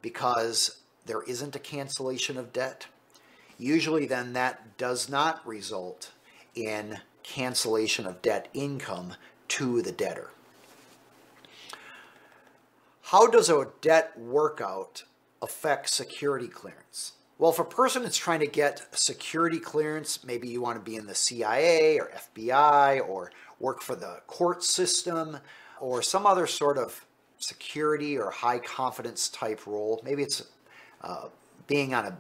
because 0.02 0.78
there 1.06 1.24
isn't 1.24 1.58
a 1.58 1.60
cancellation 1.60 2.38
of 2.38 2.54
debt, 2.54 2.88
usually 3.58 4.06
then 4.06 4.32
that 4.32 4.78
does 4.78 5.10
not 5.10 5.46
result 5.46 6.14
in 6.56 7.00
cancellation 7.24 8.06
of 8.06 8.22
debt 8.22 8.48
income 8.54 9.16
to 9.50 9.82
the 9.82 9.92
debtor. 9.92 10.30
How 13.12 13.28
does 13.28 13.50
a 13.50 13.68
debt 13.82 14.18
workout 14.18 15.04
affect 15.42 15.90
security 15.90 16.48
clearance? 16.48 17.12
Well, 17.38 17.52
if 17.52 17.60
a 17.60 17.66
person 17.66 18.04
is 18.04 18.16
trying 18.16 18.40
to 18.40 18.48
get 18.48 18.88
security 18.94 19.60
clearance, 19.60 20.24
maybe 20.24 20.48
you 20.48 20.62
want 20.62 20.78
to 20.78 20.90
be 20.90 20.96
in 20.96 21.08
the 21.08 21.14
CIA 21.14 22.00
or 22.00 22.10
FBI 22.10 23.06
or 23.06 23.34
work 23.60 23.82
for 23.82 23.98
the 23.98 24.22
court 24.28 24.64
system 24.64 25.40
or 25.82 26.02
some 26.02 26.26
other 26.26 26.48
sort 26.48 26.78
of 26.78 27.06
security 27.38 28.18
or 28.18 28.32
high 28.32 28.60
confidence 28.60 29.28
type 29.28 29.68
role, 29.68 30.02
maybe 30.06 30.24
it's 30.24 30.44
uh, 31.02 31.28
being 31.68 31.94
on 31.94 32.06
a 32.06 32.18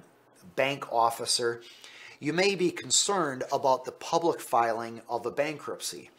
bank 0.57 0.91
officer, 0.91 1.61
you 2.19 2.33
may 2.33 2.53
be 2.53 2.69
concerned 2.69 3.45
about 3.53 3.85
the 3.85 3.93
public 3.93 4.41
filing 4.41 5.01
of 5.07 5.25
a 5.25 5.31
bankruptcy. 5.31 6.09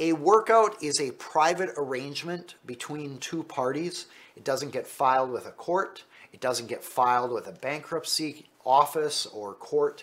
A 0.00 0.12
workout 0.12 0.82
is 0.82 1.00
a 1.00 1.12
private 1.12 1.70
arrangement 1.76 2.56
between 2.66 3.18
two 3.18 3.44
parties. 3.44 4.06
It 4.36 4.42
doesn't 4.42 4.72
get 4.72 4.86
filed 4.86 5.30
with 5.30 5.46
a 5.46 5.52
court. 5.52 6.02
It 6.32 6.40
doesn't 6.40 6.66
get 6.66 6.82
filed 6.82 7.30
with 7.30 7.46
a 7.46 7.52
bankruptcy 7.52 8.46
office 8.64 9.24
or 9.26 9.54
court. 9.54 10.02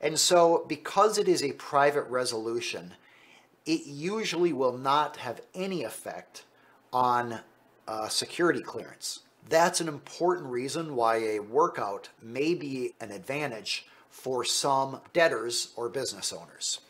And 0.00 0.18
so, 0.18 0.64
because 0.66 1.18
it 1.18 1.28
is 1.28 1.42
a 1.42 1.52
private 1.52 2.04
resolution, 2.04 2.94
it 3.66 3.86
usually 3.86 4.52
will 4.52 4.76
not 4.76 5.18
have 5.18 5.42
any 5.54 5.84
effect 5.84 6.44
on 6.90 7.40
uh, 7.86 8.08
security 8.08 8.62
clearance. 8.62 9.20
That's 9.48 9.80
an 9.80 9.88
important 9.88 10.48
reason 10.48 10.96
why 10.96 11.16
a 11.16 11.40
workout 11.40 12.08
may 12.22 12.54
be 12.54 12.94
an 13.00 13.10
advantage 13.10 13.86
for 14.08 14.44
some 14.44 15.00
debtors 15.12 15.72
or 15.76 15.88
business 15.88 16.32
owners. 16.32 16.80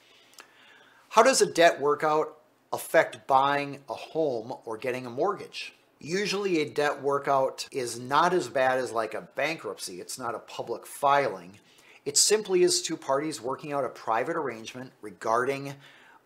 How 1.12 1.22
does 1.22 1.42
a 1.42 1.46
debt 1.46 1.78
workout 1.78 2.38
affect 2.72 3.26
buying 3.26 3.80
a 3.86 3.92
home 3.92 4.54
or 4.64 4.78
getting 4.78 5.04
a 5.04 5.10
mortgage? 5.10 5.74
Usually, 6.00 6.62
a 6.62 6.70
debt 6.70 7.02
workout 7.02 7.68
is 7.70 8.00
not 8.00 8.32
as 8.32 8.48
bad 8.48 8.78
as 8.78 8.92
like 8.92 9.12
a 9.12 9.28
bankruptcy. 9.36 10.00
It's 10.00 10.18
not 10.18 10.34
a 10.34 10.38
public 10.38 10.86
filing. 10.86 11.58
It 12.06 12.16
simply 12.16 12.62
is 12.62 12.80
two 12.80 12.96
parties 12.96 13.42
working 13.42 13.74
out 13.74 13.84
a 13.84 13.90
private 13.90 14.38
arrangement 14.38 14.92
regarding 15.02 15.74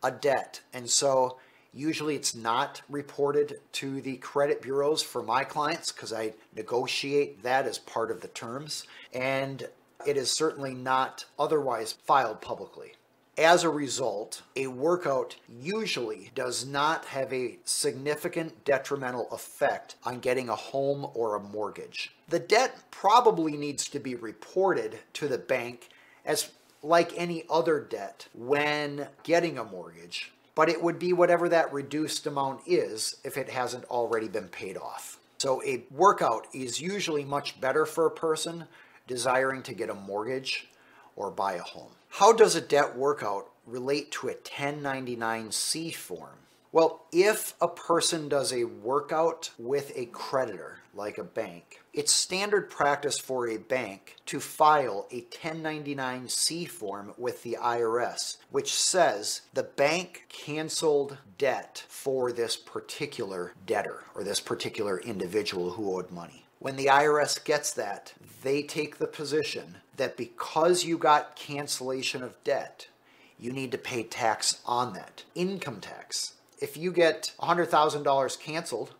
a 0.05 0.13
debt. 0.13 0.61
And 0.73 0.89
so, 0.89 1.39
usually, 1.75 2.15
it's 2.15 2.37
not 2.37 2.83
reported 2.89 3.59
to 3.73 4.01
the 4.01 4.19
credit 4.19 4.63
bureaus 4.63 5.03
for 5.03 5.21
my 5.21 5.43
clients 5.43 5.91
because 5.91 6.13
I 6.13 6.35
negotiate 6.55 7.43
that 7.43 7.67
as 7.67 7.81
part 7.81 8.13
of 8.13 8.21
the 8.21 8.29
terms. 8.29 8.87
And 9.13 9.67
it 10.07 10.17
is 10.17 10.31
certainly 10.31 10.75
not 10.75 11.25
otherwise 11.41 11.91
filed 11.91 12.41
publicly. 12.41 12.93
As 13.39 13.65
a 13.65 13.69
result, 13.69 14.41
a 14.57 14.67
workout 14.69 15.37
usually 15.47 16.31
does 16.35 16.65
not 16.65 17.05
have 17.05 17.31
a 17.35 17.59
significant 17.65 18.65
detrimental 18.65 19.29
effect 19.31 19.97
on 20.05 20.21
getting 20.21 20.49
a 20.49 20.57
home 20.57 21.11
or 21.13 21.35
a 21.35 21.43
mortgage. 21.43 22.15
The 22.31 22.39
debt 22.39 22.79
probably 22.91 23.53
needs 23.53 23.91
to 23.91 24.01
be 24.01 24.15
reported 24.15 25.01
to 25.15 25.29
the 25.29 25.37
bank 25.37 25.91
as 26.25 26.51
like 26.83 27.13
any 27.15 27.45
other 27.51 27.79
debt 27.79 28.27
when 28.33 29.09
getting 29.23 29.59
a 29.59 29.65
mortgage, 29.65 30.33
but 30.55 30.71
it 30.71 30.83
would 30.83 30.99
be 30.99 31.13
whatever 31.13 31.47
that 31.51 31.71
reduced 31.75 32.27
amount 32.27 32.63
is 32.67 33.17
if 33.23 33.37
it 33.37 33.51
hasn't 33.51 33.85
already 33.85 34.29
been 34.29 34.49
paid 34.49 34.79
off. 34.79 35.19
So 35.37 35.63
a 35.63 35.85
workout 35.91 36.47
is 36.55 36.81
usually 36.81 37.25
much 37.25 37.61
better 37.61 37.85
for 37.85 38.07
a 38.07 38.11
person 38.11 38.65
desiring 39.07 39.63
to 39.65 39.75
get 39.75 39.91
a 39.91 39.95
mortgage 39.95 40.69
or 41.17 41.31
buy 41.31 41.55
a 41.55 41.63
home. 41.63 41.93
How 42.17 42.33
does 42.33 42.55
a 42.55 42.63
debt 42.63 42.97
workout 42.97 43.51
relate 43.67 44.11
to 44.13 44.29
a 44.29 44.35
1099-C 44.35 45.91
form? 45.91 46.39
Well, 46.73 47.03
if 47.13 47.53
a 47.61 47.69
person 47.69 48.31
does 48.31 48.55
a 48.55 48.65
workout 48.65 49.51
with 49.59 49.93
a 49.95 50.07
creditor, 50.07 50.79
like 50.95 51.19
a 51.19 51.25
bank, 51.25 51.83
it's 51.93 52.15
standard 52.15 52.71
practice 52.71 53.19
for 53.19 53.47
a 53.47 53.59
bank 53.59 54.17
to 54.25 54.41
file 54.41 55.07
a 55.13 55.21
1099-C 55.25 56.65
form 56.65 57.13
with 57.19 57.43
the 57.43 57.59
IRS, 57.61 58.39
which 58.51 58.75
says 58.75 59.43
the 59.53 59.65
bank 59.65 60.25
canceled 60.31 61.19
debt 61.37 61.85
for 61.87 62.33
this 62.33 62.57
particular 62.57 63.53
debtor 63.67 64.05
or 64.15 64.25
this 64.25 64.41
particular 64.41 64.99
individual 65.01 65.73
who 65.73 65.95
owed 65.95 66.11
money. 66.11 66.46
When 66.67 66.75
the 66.75 66.87
IRS 66.87 67.45
gets 67.45 67.73
that, 67.75 68.13
they 68.43 68.65
take 68.65 68.99
the 68.99 69.07
position 69.07 69.77
that 69.99 70.17
because 70.17 70.85
you 70.85 70.99
got 70.99 71.37
cancellation 71.37 72.25
of 72.25 72.43
debt, 72.43 72.89
you 73.39 73.53
need 73.53 73.71
to 73.71 73.79
pay 73.79 74.03
tax 74.03 74.61
on 74.67 74.93
that, 74.95 75.23
income 75.37 75.81
tax. 75.81 76.35
If 76.61 76.77
you 76.77 76.91
get 76.91 77.33
$100,000 77.39 78.41
canceled 78.41 78.95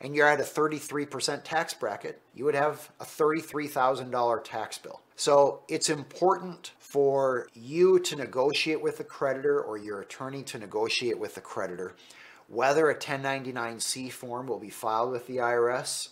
and 0.00 0.16
you're 0.16 0.26
at 0.26 0.40
a 0.40 0.42
33% 0.42 1.44
tax 1.44 1.72
bracket, 1.72 2.20
you 2.34 2.44
would 2.46 2.56
have 2.56 2.90
a 2.98 3.04
$33,000 3.04 4.42
tax 4.42 4.78
bill. 4.78 5.02
So 5.14 5.60
it's 5.68 5.88
important 5.88 6.72
for 6.80 7.46
you 7.54 8.00
to 8.00 8.16
negotiate 8.16 8.82
with 8.82 8.98
the 8.98 9.04
creditor 9.04 9.62
or 9.62 9.78
your 9.78 10.00
attorney 10.00 10.42
to 10.42 10.58
negotiate 10.58 11.20
with 11.20 11.36
the 11.36 11.42
creditor 11.42 11.94
whether 12.48 12.90
a 12.90 12.98
1099-C 12.98 14.10
form 14.10 14.48
will 14.48 14.58
be 14.58 14.68
filed 14.68 15.12
with 15.12 15.28
the 15.28 15.36
IRS 15.36 16.08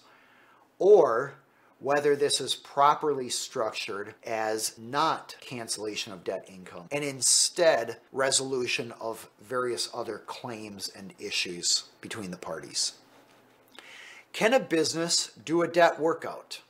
or 0.80 1.34
whether 1.78 2.16
this 2.16 2.40
is 2.40 2.56
properly 2.56 3.28
structured 3.28 4.14
as 4.24 4.76
not 4.76 5.36
cancellation 5.40 6.12
of 6.12 6.24
debt 6.24 6.44
income 6.52 6.86
and 6.90 7.04
instead 7.04 7.96
resolution 8.12 8.92
of 9.00 9.30
various 9.40 9.88
other 9.94 10.18
claims 10.26 10.88
and 10.88 11.14
issues 11.18 11.84
between 12.00 12.30
the 12.32 12.36
parties. 12.36 12.94
Can 14.32 14.52
a 14.52 14.60
business 14.60 15.32
do 15.44 15.62
a 15.62 15.68
debt 15.68 15.98
workout? 15.98 16.60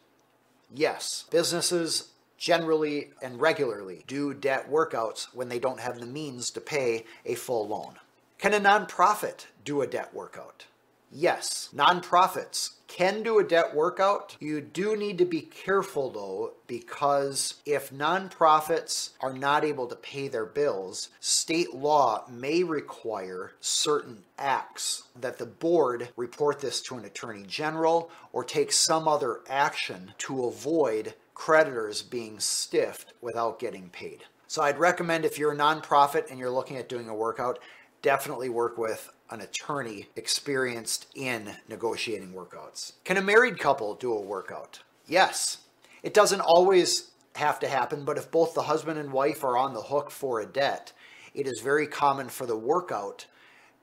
Yes, 0.72 1.24
businesses 1.30 2.10
generally 2.38 3.10
and 3.20 3.40
regularly 3.40 4.04
do 4.06 4.32
debt 4.32 4.70
workouts 4.70 5.26
when 5.34 5.48
they 5.48 5.58
don't 5.58 5.80
have 5.80 6.00
the 6.00 6.06
means 6.06 6.50
to 6.50 6.60
pay 6.60 7.04
a 7.26 7.34
full 7.34 7.68
loan. 7.68 7.94
Can 8.38 8.54
a 8.54 8.60
nonprofit 8.60 9.46
do 9.64 9.82
a 9.82 9.86
debt 9.86 10.14
workout? 10.14 10.64
Yes, 11.12 11.70
nonprofits 11.74 12.74
can 12.86 13.24
do 13.24 13.40
a 13.40 13.44
debt 13.44 13.74
workout. 13.74 14.36
You 14.38 14.60
do 14.60 14.96
need 14.96 15.18
to 15.18 15.24
be 15.24 15.40
careful 15.40 16.10
though, 16.10 16.54
because 16.68 17.54
if 17.66 17.90
nonprofits 17.92 19.10
are 19.20 19.32
not 19.32 19.64
able 19.64 19.88
to 19.88 19.96
pay 19.96 20.28
their 20.28 20.46
bills, 20.46 21.08
state 21.18 21.74
law 21.74 22.24
may 22.30 22.62
require 22.62 23.52
certain 23.60 24.22
acts 24.38 25.04
that 25.20 25.38
the 25.38 25.46
board 25.46 26.10
report 26.16 26.60
this 26.60 26.80
to 26.82 26.96
an 26.96 27.04
attorney 27.04 27.44
general 27.46 28.10
or 28.32 28.44
take 28.44 28.70
some 28.70 29.08
other 29.08 29.40
action 29.48 30.12
to 30.18 30.44
avoid 30.44 31.14
creditors 31.34 32.02
being 32.02 32.38
stiffed 32.38 33.14
without 33.20 33.58
getting 33.58 33.88
paid. 33.90 34.24
So 34.46 34.62
I'd 34.62 34.78
recommend 34.78 35.24
if 35.24 35.38
you're 35.38 35.52
a 35.52 35.56
nonprofit 35.56 36.30
and 36.30 36.38
you're 36.38 36.50
looking 36.50 36.76
at 36.76 36.88
doing 36.88 37.08
a 37.08 37.14
workout, 37.14 37.58
definitely 38.02 38.48
work 38.48 38.78
with 38.78 39.10
an 39.30 39.40
attorney 39.40 40.08
experienced 40.16 41.06
in 41.14 41.50
negotiating 41.68 42.32
workouts. 42.32 42.92
Can 43.04 43.16
a 43.16 43.22
married 43.22 43.58
couple 43.58 43.94
do 43.94 44.12
a 44.12 44.20
workout? 44.20 44.80
Yes. 45.06 45.58
It 46.02 46.14
doesn't 46.14 46.40
always 46.40 47.10
have 47.36 47.60
to 47.60 47.68
happen, 47.68 48.04
but 48.04 48.18
if 48.18 48.30
both 48.30 48.54
the 48.54 48.62
husband 48.62 48.98
and 48.98 49.12
wife 49.12 49.44
are 49.44 49.56
on 49.56 49.74
the 49.74 49.82
hook 49.82 50.10
for 50.10 50.40
a 50.40 50.46
debt, 50.46 50.92
it 51.34 51.46
is 51.46 51.60
very 51.60 51.86
common 51.86 52.28
for 52.28 52.46
the 52.46 52.56
workout 52.56 53.26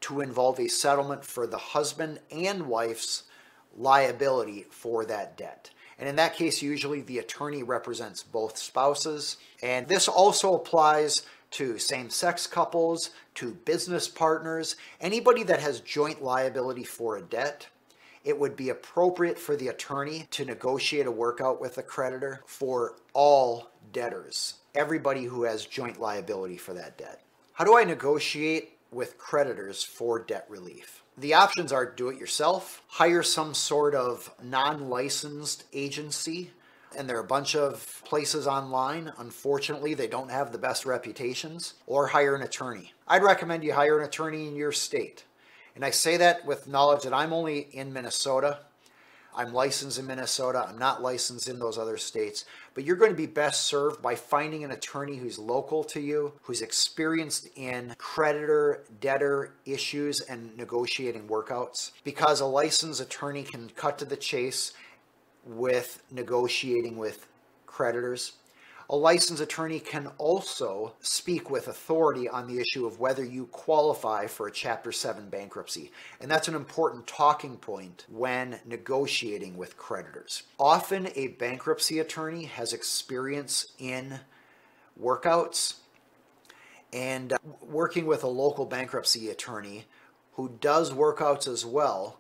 to 0.02 0.22
involve 0.22 0.60
a 0.60 0.68
settlement 0.68 1.24
for 1.24 1.48
the 1.48 1.58
husband 1.58 2.20
and 2.32 2.68
wife's 2.68 3.24
liability 3.76 4.66
for 4.70 5.06
that 5.06 5.38
debt. 5.38 5.70
And 6.00 6.08
in 6.08 6.16
that 6.18 6.36
case, 6.36 6.62
usually 6.62 7.02
the 7.02 7.20
attorney 7.20 7.64
represents 7.64 8.22
both 8.22 8.58
spouses. 8.58 9.38
And 9.64 9.88
this 9.88 10.08
also 10.08 10.54
applies 10.54 11.24
to 11.52 11.78
same 11.78 12.10
sex 12.10 12.48
couples, 12.48 13.12
to 13.36 13.54
business 13.54 14.08
partners, 14.08 14.76
anybody 15.00 15.44
that 15.44 15.60
has 15.60 15.80
joint 15.82 16.24
liability 16.24 16.84
for 16.84 17.18
a 17.18 17.22
debt. 17.22 17.68
It 18.24 18.38
would 18.38 18.56
be 18.56 18.70
appropriate 18.70 19.40
for 19.40 19.56
the 19.56 19.70
attorney 19.70 20.28
to 20.32 20.44
negotiate 20.44 21.06
a 21.06 21.12
workout 21.12 21.62
with 21.62 21.76
the 21.76 21.84
creditor 21.84 22.42
for 22.46 22.96
all 23.14 23.70
debtors, 23.94 24.56
everybody 24.76 25.24
who 25.24 25.44
has 25.44 25.66
joint 25.66 26.00
liability 26.00 26.58
for 26.58 26.74
that 26.74 26.98
debt. 26.98 27.22
How 27.54 27.64
do 27.64 27.78
I 27.78 27.84
negotiate 27.84 28.78
with 28.92 29.18
creditors 29.18 29.84
for 29.84 30.20
debt 30.20 30.46
relief? 30.50 31.04
The 31.18 31.34
options 31.34 31.72
are 31.72 31.86
do 31.86 32.10
it 32.10 32.20
yourself, 32.20 32.84
hire 32.88 33.24
some 33.24 33.54
sort 33.54 33.96
of 33.96 34.32
non 34.44 34.90
licensed 34.90 35.64
agency 35.74 36.52
and 36.98 37.08
there 37.08 37.18
are 37.18 37.22
a 37.22 37.28
bunch 37.28 37.56
of 37.56 38.02
places 38.04 38.48
online. 38.48 39.12
Unfortunately, 39.18 39.94
they 39.94 40.08
don't 40.08 40.32
have 40.32 40.52
the 40.52 40.58
best 40.58 40.86
reputations, 40.86 41.76
or 41.86 42.08
hire 42.08 42.36
an 42.36 42.42
attorney. 42.42 42.94
I'd 43.08 43.24
recommend 43.24 43.64
you 43.64 43.74
hire 43.74 44.00
an 44.00 44.06
attorney 44.06 44.48
in 44.48 44.56
your 44.56 44.72
state. 44.72 45.24
And 45.76 45.86
I 45.86 45.92
say 45.92 46.18
that 46.18 46.46
with 46.46 46.68
knowledge 46.68 47.04
that 47.04 47.14
I'm 47.14 47.32
only 47.32 47.60
in 47.60 47.94
Minnesota. 47.94 48.60
I'm 49.36 49.54
licensed 49.54 50.00
in 50.00 50.08
Minnesota. 50.08 50.66
I'm 50.68 50.80
not 50.80 51.04
licensed 51.04 51.48
in 51.48 51.60
those 51.60 51.78
other 51.78 51.98
states. 51.98 52.46
But 52.74 52.84
you're 52.84 52.96
going 52.96 53.12
to 53.12 53.18
be 53.18 53.28
best 53.28 53.66
served 53.66 54.02
by 54.02 54.16
finding 54.16 54.64
an 54.64 54.72
attorney 54.72 55.18
who's 55.18 55.38
local 55.38 55.84
to 55.84 56.00
you, 56.02 56.34
who's 56.42 56.64
experienced 56.64 57.48
in 57.56 57.94
creditor 58.00 58.86
debtor 59.00 59.54
issues 59.68 60.22
and 60.22 60.58
negotiating 60.58 61.28
workouts. 61.28 61.92
Because 62.04 62.40
a 62.40 62.48
licensed 62.48 63.00
attorney 63.00 63.44
can 63.44 63.70
cut 63.76 64.00
to 64.00 64.06
the 64.06 64.18
chase 64.18 64.74
with 65.48 66.04
negotiating 66.12 66.98
with 66.98 67.28
creditors. 67.66 68.34
A 68.90 68.96
licensed 68.96 69.44
attorney 69.44 69.82
can 69.82 70.08
also 70.18 70.94
speak 71.02 71.50
with 71.50 71.68
authority 71.68 72.30
on 72.30 72.48
the 72.48 72.60
issue 72.62 72.86
of 72.86 73.02
whether 73.02 73.24
you 73.24 73.48
qualify 73.48 74.28
for 74.28 74.48
a 74.48 74.52
Chapter 74.52 74.94
7 74.94 75.30
bankruptcy. 75.30 75.92
And 76.22 76.32
that's 76.32 76.48
an 76.48 76.56
important 76.56 77.06
talking 77.06 77.58
point 77.58 78.06
when 78.10 78.60
negotiating 78.66 79.58
with 79.58 79.76
creditors. 79.76 80.44
Often, 80.58 81.10
a 81.16 81.28
bankruptcy 81.28 82.00
attorney 82.00 82.46
has 82.46 82.72
experience 82.72 83.74
in 83.78 84.22
workouts 85.02 85.76
and 86.94 87.34
uh, 87.34 87.38
working 87.62 88.06
with 88.06 88.24
a 88.24 88.28
local 88.28 88.66
bankruptcy 88.66 89.30
attorney 89.30 89.86
who 90.34 90.56
does 90.62 90.94
workouts 90.94 91.48
as 91.48 91.66
well 91.66 92.20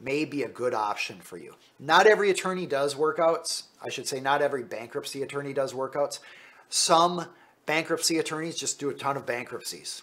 may 0.00 0.24
be 0.24 0.42
a 0.42 0.48
good 0.48 0.74
option 0.74 1.18
for 1.20 1.36
you. 1.36 1.54
Not 1.78 2.06
every 2.06 2.30
attorney 2.30 2.66
does 2.66 2.94
workouts. 2.94 3.64
I 3.82 3.90
should 3.90 4.06
say, 4.06 4.20
not 4.20 4.42
every 4.42 4.62
bankruptcy 4.62 5.22
attorney 5.22 5.52
does 5.52 5.72
workouts. 5.72 6.20
Some 6.68 7.26
bankruptcy 7.66 8.18
attorneys 8.18 8.56
just 8.56 8.78
do 8.78 8.90
a 8.90 8.94
ton 8.94 9.16
of 9.16 9.26
bankruptcies. 9.26 10.02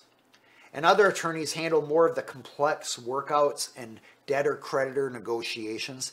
And 0.74 0.86
other 0.86 1.08
attorneys 1.08 1.54
handle 1.54 1.82
more 1.82 2.08
of 2.08 2.16
the 2.16 2.22
complex 2.22 2.98
workouts 2.98 3.70
and 3.78 4.00
debtor 4.28 4.58
creditor 4.58 5.10
negotiations. 5.10 6.12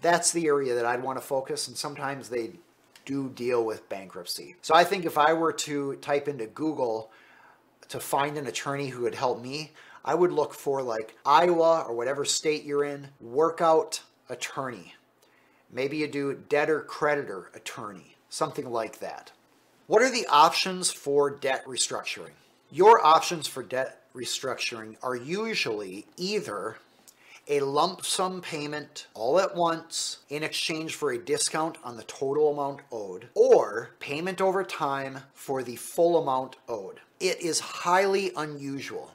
That's 0.00 0.32
the 0.32 0.46
area 0.46 0.74
that 0.74 0.86
I'd 0.86 1.02
want 1.02 1.18
to 1.18 1.24
focus, 1.24 1.68
and 1.68 1.76
sometimes 1.76 2.30
they 2.30 2.52
do 3.04 3.28
deal 3.28 3.64
with 3.64 3.88
bankruptcy. 3.88 4.56
So 4.62 4.74
I 4.74 4.84
think 4.84 5.04
if 5.04 5.18
I 5.18 5.32
were 5.34 5.52
to 5.52 5.96
type 5.96 6.28
into 6.28 6.46
Google 6.46 7.10
to 7.88 8.00
find 8.00 8.38
an 8.38 8.46
attorney 8.46 8.88
who 8.88 9.02
would 9.02 9.14
help 9.14 9.42
me, 9.42 9.72
I 10.04 10.14
would 10.14 10.32
look 10.32 10.54
for 10.54 10.82
like 10.82 11.16
Iowa 11.26 11.84
or 11.86 11.94
whatever 11.94 12.24
state 12.24 12.64
you're 12.64 12.84
in, 12.84 13.08
workout 13.20 14.02
attorney. 14.28 14.94
Maybe 15.70 15.98
you 15.98 16.08
do 16.08 16.34
debtor 16.48 16.80
creditor 16.80 17.50
attorney, 17.54 18.16
something 18.28 18.70
like 18.70 18.98
that. 19.00 19.32
What 19.86 20.02
are 20.02 20.10
the 20.10 20.26
options 20.26 20.90
for 20.90 21.30
debt 21.30 21.64
restructuring? 21.66 22.32
Your 22.70 23.04
options 23.04 23.46
for 23.46 23.62
debt 23.62 24.02
restructuring 24.14 24.96
are 25.02 25.16
usually 25.16 26.06
either 26.16 26.76
a 27.48 27.60
lump 27.60 28.04
sum 28.04 28.40
payment 28.40 29.08
all 29.14 29.40
at 29.40 29.56
once 29.56 30.18
in 30.28 30.42
exchange 30.42 30.94
for 30.94 31.10
a 31.10 31.18
discount 31.18 31.76
on 31.82 31.96
the 31.96 32.04
total 32.04 32.52
amount 32.52 32.80
owed, 32.92 33.28
or 33.34 33.90
payment 33.98 34.40
over 34.40 34.62
time 34.62 35.18
for 35.34 35.62
the 35.62 35.74
full 35.76 36.22
amount 36.22 36.56
owed. 36.68 37.00
It 37.18 37.40
is 37.40 37.58
highly 37.58 38.30
unusual 38.36 39.10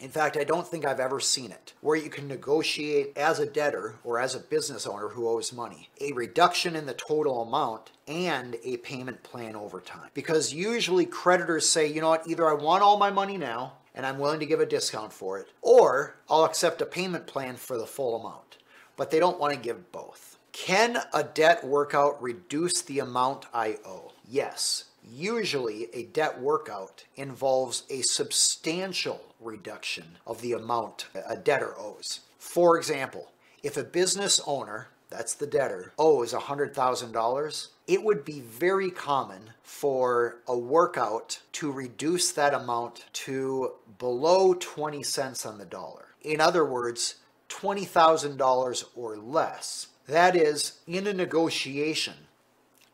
in 0.00 0.10
fact, 0.10 0.36
I 0.36 0.44
don't 0.44 0.66
think 0.66 0.84
I've 0.84 1.00
ever 1.00 1.20
seen 1.20 1.50
it 1.50 1.72
where 1.80 1.96
you 1.96 2.10
can 2.10 2.26
negotiate 2.26 3.16
as 3.16 3.38
a 3.38 3.46
debtor 3.46 3.94
or 4.02 4.18
as 4.18 4.34
a 4.34 4.40
business 4.40 4.86
owner 4.86 5.08
who 5.08 5.28
owes 5.28 5.52
money 5.52 5.88
a 6.00 6.12
reduction 6.12 6.74
in 6.74 6.86
the 6.86 6.94
total 6.94 7.42
amount 7.42 7.92
and 8.08 8.56
a 8.64 8.76
payment 8.78 9.22
plan 9.22 9.54
over 9.54 9.80
time. 9.80 10.10
Because 10.12 10.52
usually 10.52 11.06
creditors 11.06 11.68
say, 11.68 11.86
you 11.86 12.00
know 12.00 12.10
what, 12.10 12.28
either 12.28 12.48
I 12.48 12.54
want 12.54 12.82
all 12.82 12.98
my 12.98 13.10
money 13.10 13.38
now 13.38 13.74
and 13.94 14.04
I'm 14.04 14.18
willing 14.18 14.40
to 14.40 14.46
give 14.46 14.60
a 14.60 14.66
discount 14.66 15.12
for 15.12 15.38
it, 15.38 15.46
or 15.62 16.16
I'll 16.28 16.44
accept 16.44 16.82
a 16.82 16.86
payment 16.86 17.26
plan 17.26 17.56
for 17.56 17.78
the 17.78 17.86
full 17.86 18.20
amount. 18.20 18.58
But 18.96 19.10
they 19.10 19.20
don't 19.20 19.38
want 19.38 19.54
to 19.54 19.60
give 19.60 19.92
both. 19.92 20.38
Can 20.52 20.98
a 21.12 21.22
debt 21.22 21.64
workout 21.64 22.20
reduce 22.22 22.82
the 22.82 22.98
amount 22.98 23.46
I 23.54 23.78
owe? 23.86 24.12
Yes. 24.28 24.84
Usually, 25.10 25.88
a 25.92 26.04
debt 26.04 26.40
workout 26.40 27.04
involves 27.16 27.84
a 27.90 28.02
substantial 28.02 29.20
reduction 29.40 30.18
of 30.26 30.40
the 30.40 30.52
amount 30.52 31.06
a 31.28 31.36
debtor 31.36 31.74
owes. 31.78 32.20
For 32.38 32.78
example, 32.78 33.30
if 33.62 33.76
a 33.76 33.84
business 33.84 34.40
owner, 34.46 34.88
that's 35.10 35.34
the 35.34 35.46
debtor, 35.46 35.92
owes 35.98 36.32
$100,000, 36.32 37.68
it 37.86 38.02
would 38.02 38.24
be 38.24 38.40
very 38.40 38.90
common 38.90 39.50
for 39.62 40.38
a 40.48 40.56
workout 40.56 41.40
to 41.52 41.70
reduce 41.70 42.32
that 42.32 42.54
amount 42.54 43.04
to 43.12 43.72
below 43.98 44.54
20 44.54 45.02
cents 45.02 45.44
on 45.44 45.58
the 45.58 45.64
dollar. 45.64 46.06
In 46.22 46.40
other 46.40 46.64
words, 46.64 47.16
$20,000 47.50 48.84
or 48.96 49.16
less. 49.16 49.88
That 50.06 50.34
is, 50.34 50.80
in 50.86 51.06
a 51.06 51.14
negotiation, 51.14 52.14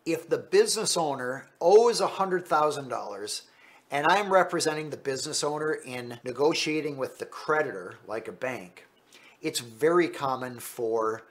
if 0.06 0.28
the 0.28 0.38
business 0.38 0.96
owner 0.96 1.46
owes 1.60 2.00
$100,000 2.00 3.42
and 3.90 4.06
I'm 4.06 4.32
representing 4.32 4.90
the 4.90 4.96
business 4.96 5.42
owner 5.42 5.72
in 5.72 6.20
negotiating 6.24 6.96
with 6.96 7.18
the 7.18 7.26
creditor, 7.26 7.96
like 8.06 8.28
a 8.28 8.32
bank, 8.32 8.86
it's 9.42 9.60
very 9.60 10.08
common 10.08 10.60
for 10.60 11.24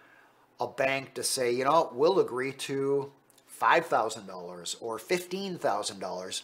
a 0.59 0.67
bank 0.67 1.13
to 1.13 1.23
say, 1.23 1.53
you 1.53 1.63
know, 1.63 1.89
we'll 1.93 2.19
agree 2.19 2.51
to 2.51 3.11
$5,000 3.59 4.75
or 4.81 4.97
$15,000 4.97 6.41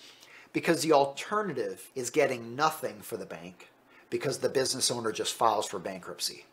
because 0.54 0.82
the 0.82 0.94
alternative 0.94 1.90
is 1.96 2.10
getting 2.10 2.56
nothing 2.56 3.02
for 3.02 3.18
the 3.18 3.26
bank 3.26 3.70
because 4.10 4.38
the 4.38 4.50
business 4.50 4.90
owner 4.90 5.12
just 5.12 5.34
files 5.34 5.68
for 5.68 5.80
bankruptcy. 5.80 6.46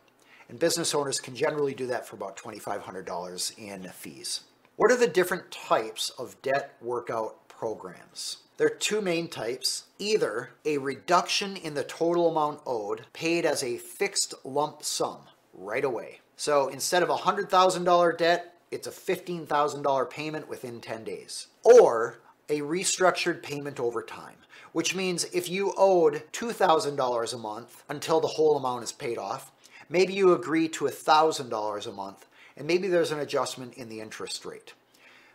And 0.48 0.58
business 0.58 0.94
owners 0.94 1.20
can 1.20 1.36
generally 1.36 1.74
do 1.74 1.86
that 1.86 2.06
for 2.06 2.16
about 2.16 2.36
$2,500 2.36 3.58
in 3.58 3.88
fees. 3.90 4.40
What 4.82 4.90
are 4.90 4.96
the 4.96 5.06
different 5.06 5.52
types 5.52 6.10
of 6.18 6.42
debt 6.42 6.74
workout 6.80 7.46
programs? 7.46 8.38
There 8.56 8.66
are 8.66 8.70
two 8.70 9.00
main 9.00 9.28
types 9.28 9.84
either 10.00 10.54
a 10.64 10.78
reduction 10.78 11.56
in 11.56 11.74
the 11.74 11.84
total 11.84 12.28
amount 12.28 12.62
owed 12.66 13.04
paid 13.12 13.46
as 13.46 13.62
a 13.62 13.78
fixed 13.78 14.34
lump 14.42 14.82
sum 14.82 15.18
right 15.54 15.84
away. 15.84 16.18
So 16.36 16.66
instead 16.66 17.04
of 17.04 17.10
a 17.10 17.16
$100,000 17.18 18.18
debt, 18.18 18.56
it's 18.72 18.88
a 18.88 18.90
$15,000 18.90 20.10
payment 20.10 20.48
within 20.48 20.80
10 20.80 21.04
days. 21.04 21.46
Or 21.62 22.18
a 22.48 22.62
restructured 22.62 23.40
payment 23.40 23.78
over 23.78 24.02
time, 24.02 24.38
which 24.72 24.96
means 24.96 25.26
if 25.32 25.48
you 25.48 25.74
owed 25.76 26.24
$2,000 26.32 27.32
a 27.32 27.38
month 27.38 27.84
until 27.88 28.18
the 28.18 28.26
whole 28.26 28.56
amount 28.56 28.82
is 28.82 28.90
paid 28.90 29.16
off, 29.16 29.52
maybe 29.88 30.12
you 30.12 30.32
agree 30.32 30.68
to 30.70 30.86
$1,000 30.86 31.86
a 31.86 31.92
month 31.92 32.26
and 32.56 32.66
maybe 32.66 32.88
there's 32.88 33.12
an 33.12 33.20
adjustment 33.20 33.74
in 33.74 33.88
the 33.88 34.00
interest 34.00 34.44
rate. 34.44 34.74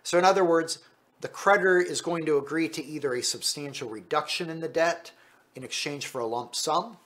So 0.03 0.17
in 0.17 0.25
other 0.25 0.45
words, 0.45 0.79
the 1.21 1.27
creditor 1.27 1.79
is 1.79 2.01
going 2.01 2.25
to 2.25 2.37
agree 2.37 2.69
to 2.69 2.85
either 2.85 3.13
a 3.13 3.23
substantial 3.23 3.89
reduction 3.89 4.49
in 4.49 4.59
the 4.59 4.67
debt 4.67 5.11
in 5.55 5.63
exchange 5.63 6.05
for 6.05 6.21
a 6.21 6.27
lump 6.27 6.55
sum, 6.55 6.97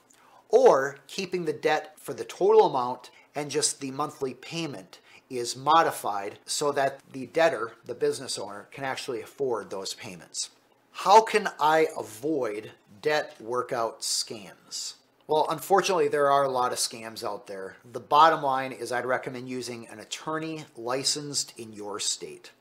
or 0.50 0.98
keeping 1.08 1.46
the 1.46 1.54
debt 1.54 1.94
for 1.98 2.14
the 2.14 2.26
total 2.26 2.66
amount 2.66 3.10
and 3.34 3.50
just 3.50 3.80
the 3.80 3.92
monthly 3.92 4.34
payment 4.34 5.00
is 5.30 5.56
modified 5.56 6.38
so 6.46 6.74
that 6.74 7.00
the 7.14 7.28
debtor, 7.28 7.72
the 7.86 7.96
business 7.96 8.38
owner, 8.38 8.68
can 8.72 8.84
actually 8.84 9.22
afford 9.22 9.70
those 9.70 9.94
payments. 9.94 10.50
How 10.92 11.22
can 11.22 11.48
I 11.60 11.88
avoid 11.98 12.72
debt 13.02 13.36
workout 13.40 14.02
scams? 14.02 14.96
Well, 15.28 15.48
unfortunately, 15.50 16.08
there 16.08 16.30
are 16.30 16.44
a 16.44 16.50
lot 16.50 16.72
of 16.72 16.78
scams 16.78 17.24
out 17.24 17.48
there. 17.48 17.78
The 17.90 18.00
bottom 18.00 18.42
line 18.42 18.72
is 18.72 18.92
I'd 18.92 19.06
recommend 19.06 19.48
using 19.48 19.88
an 19.88 20.00
attorney 20.00 20.66
licensed 20.76 21.54
in 21.58 21.72
your 21.74 22.00
state. 22.00 22.52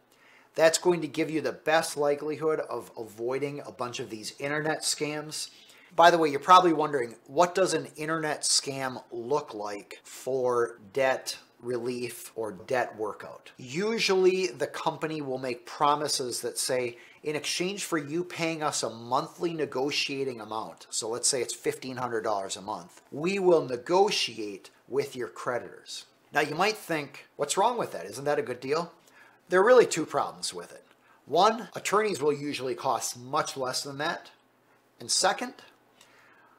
That's 0.54 0.78
going 0.78 1.00
to 1.00 1.08
give 1.08 1.30
you 1.30 1.40
the 1.40 1.52
best 1.52 1.96
likelihood 1.96 2.60
of 2.60 2.90
avoiding 2.98 3.60
a 3.60 3.72
bunch 3.72 3.98
of 3.98 4.10
these 4.10 4.34
internet 4.38 4.82
scams. 4.82 5.50
By 5.96 6.10
the 6.10 6.18
way, 6.18 6.28
you're 6.28 6.38
probably 6.38 6.72
wondering, 6.72 7.16
what 7.26 7.54
does 7.54 7.74
an 7.74 7.88
internet 7.96 8.42
scam 8.42 9.02
look 9.10 9.54
like 9.54 10.00
for 10.04 10.78
debt 10.92 11.36
relief 11.60 12.30
or 12.36 12.52
debt 12.52 12.96
workout? 12.96 13.50
Usually 13.56 14.48
the 14.48 14.66
company 14.66 15.22
will 15.22 15.38
make 15.38 15.66
promises 15.66 16.40
that 16.42 16.58
say, 16.58 16.98
in 17.22 17.36
exchange 17.36 17.84
for 17.84 17.98
you 17.98 18.24
paying 18.24 18.62
us 18.62 18.82
a 18.82 18.90
monthly 18.90 19.52
negotiating 19.52 20.40
amount, 20.40 20.86
so 20.90 21.08
let's 21.08 21.28
say 21.28 21.42
it's 21.42 21.56
$1,500 21.56 22.56
a 22.56 22.60
month, 22.62 23.02
we 23.12 23.38
will 23.38 23.64
negotiate 23.64 24.70
with 24.88 25.14
your 25.14 25.28
creditors. 25.28 26.06
Now 26.32 26.40
you 26.40 26.54
might 26.54 26.76
think, 26.76 27.26
what's 27.36 27.56
wrong 27.56 27.76
with 27.76 27.92
that? 27.92 28.06
Isn't 28.06 28.24
that 28.24 28.38
a 28.38 28.42
good 28.42 28.60
deal? 28.60 28.92
There 29.48 29.60
are 29.60 29.66
really 29.66 29.86
two 29.86 30.06
problems 30.06 30.54
with 30.54 30.72
it. 30.72 30.84
One, 31.26 31.68
attorneys 31.74 32.22
will 32.22 32.32
usually 32.32 32.74
cost 32.74 33.18
much 33.18 33.56
less 33.56 33.82
than 33.82 33.98
that. 33.98 34.30
And 34.98 35.10
second, 35.10 35.54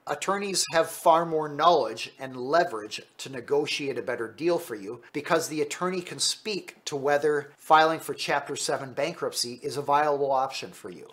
attorneys 0.08 0.66
have 0.72 0.90
far 0.90 1.26
more 1.26 1.48
knowledge 1.48 2.12
and 2.20 2.36
leverage 2.36 3.02
to 3.18 3.32
negotiate 3.32 3.98
a 3.98 4.02
better 4.02 4.28
deal 4.28 4.58
for 4.58 4.76
you 4.76 5.02
because 5.14 5.48
the 5.48 5.62
attorney 5.62 6.02
can 6.02 6.20
speak 6.20 6.84
to 6.86 6.96
whether 6.96 7.52
filing 7.58 8.00
for 8.00 8.14
Chapter 8.14 8.56
7 8.56 8.94
bankruptcy 8.94 9.60
is 9.64 9.78
a 9.78 9.82
viable 9.82 10.32
option 10.32 10.72
for 10.72 10.90
you. 10.90 11.08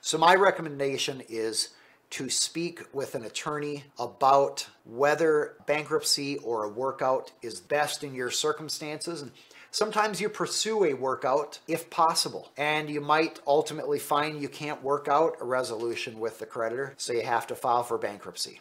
So, 0.00 0.16
my 0.16 0.34
recommendation 0.34 1.22
is 1.28 1.70
to 2.10 2.30
speak 2.30 2.82
with 2.94 3.14
an 3.14 3.24
attorney 3.24 3.84
about 3.98 4.66
whether 4.84 5.56
bankruptcy 5.66 6.38
or 6.38 6.64
a 6.64 6.68
workout 6.68 7.32
is 7.42 7.60
best 7.60 8.02
in 8.02 8.14
your 8.14 8.30
circumstances. 8.30 9.24
Sometimes 9.70 10.20
you 10.20 10.28
pursue 10.28 10.84
a 10.84 10.94
workout 10.94 11.58
if 11.68 11.90
possible, 11.90 12.50
and 12.56 12.88
you 12.88 13.00
might 13.00 13.38
ultimately 13.46 13.98
find 13.98 14.40
you 14.40 14.48
can't 14.48 14.82
work 14.82 15.08
out 15.08 15.36
a 15.40 15.44
resolution 15.44 16.18
with 16.18 16.38
the 16.38 16.46
creditor, 16.46 16.94
so 16.96 17.12
you 17.12 17.22
have 17.22 17.46
to 17.46 17.54
file 17.54 17.82
for 17.82 17.98
bankruptcy. 17.98 18.60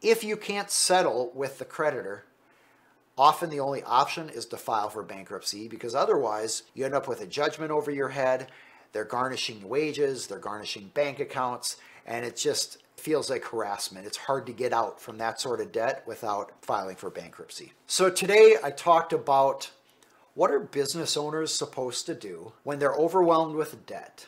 If 0.00 0.24
you 0.24 0.36
can't 0.36 0.70
settle 0.70 1.30
with 1.34 1.58
the 1.58 1.66
creditor, 1.66 2.24
often 3.18 3.50
the 3.50 3.60
only 3.60 3.82
option 3.82 4.30
is 4.30 4.46
to 4.46 4.56
file 4.56 4.88
for 4.88 5.02
bankruptcy 5.02 5.68
because 5.68 5.94
otherwise 5.94 6.62
you 6.74 6.86
end 6.86 6.94
up 6.94 7.06
with 7.06 7.20
a 7.20 7.26
judgment 7.26 7.70
over 7.70 7.90
your 7.90 8.08
head. 8.08 8.48
They're 8.92 9.04
garnishing 9.04 9.68
wages, 9.68 10.26
they're 10.26 10.38
garnishing 10.38 10.90
bank 10.94 11.20
accounts, 11.20 11.76
and 12.06 12.24
it 12.24 12.34
just 12.34 12.78
feels 12.96 13.28
like 13.28 13.44
harassment. 13.44 14.06
It's 14.06 14.16
hard 14.16 14.46
to 14.46 14.52
get 14.52 14.72
out 14.72 15.00
from 15.00 15.18
that 15.18 15.38
sort 15.38 15.60
of 15.60 15.70
debt 15.70 16.02
without 16.06 16.52
filing 16.62 16.96
for 16.96 17.10
bankruptcy. 17.10 17.72
So 17.86 18.08
today 18.08 18.56
I 18.64 18.70
talked 18.70 19.12
about 19.12 19.70
what 20.34 20.50
are 20.50 20.60
business 20.60 21.16
owners 21.16 21.52
supposed 21.52 22.06
to 22.06 22.14
do 22.14 22.52
when 22.62 22.78
they're 22.78 22.94
overwhelmed 22.94 23.56
with 23.56 23.86
debt? 23.86 24.26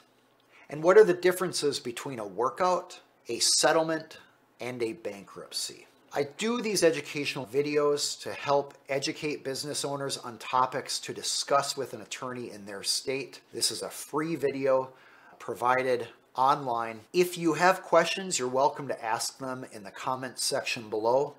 And 0.69 0.83
what 0.83 0.97
are 0.97 1.05
the 1.05 1.15
differences 1.15 1.79
between 1.79 2.19
a 2.19 2.27
workout, 2.27 3.01
a 3.29 3.39
settlement, 3.39 4.19
and 4.61 4.83
a 4.83 4.95
bankruptcy? 4.95 5.87
I 6.15 6.25
do 6.37 6.61
these 6.61 6.83
educational 6.83 7.47
videos 7.47 8.21
to 8.23 8.33
help 8.33 8.75
educate 8.89 9.45
business 9.45 9.85
owners 9.85 10.19
on 10.19 10.37
topics 10.39 10.99
to 11.01 11.15
discuss 11.15 11.77
with 11.77 11.95
an 11.95 12.03
attorney 12.03 12.51
in 12.51 12.67
their 12.67 12.83
state. 12.83 13.41
This 13.55 13.71
is 13.71 13.81
a 13.81 13.89
free 13.89 14.37
video 14.37 14.91
provided 15.39 16.09
online. 16.35 17.01
If 17.13 17.39
you 17.39 17.55
have 17.55 17.83
questions, 17.83 18.39
you're 18.39 18.49
welcome 18.49 18.89
to 18.89 19.05
ask 19.05 19.39
them 19.39 19.65
in 19.73 19.85
the 19.85 19.91
comments 19.91 20.45
section 20.45 20.91
below. 20.91 21.35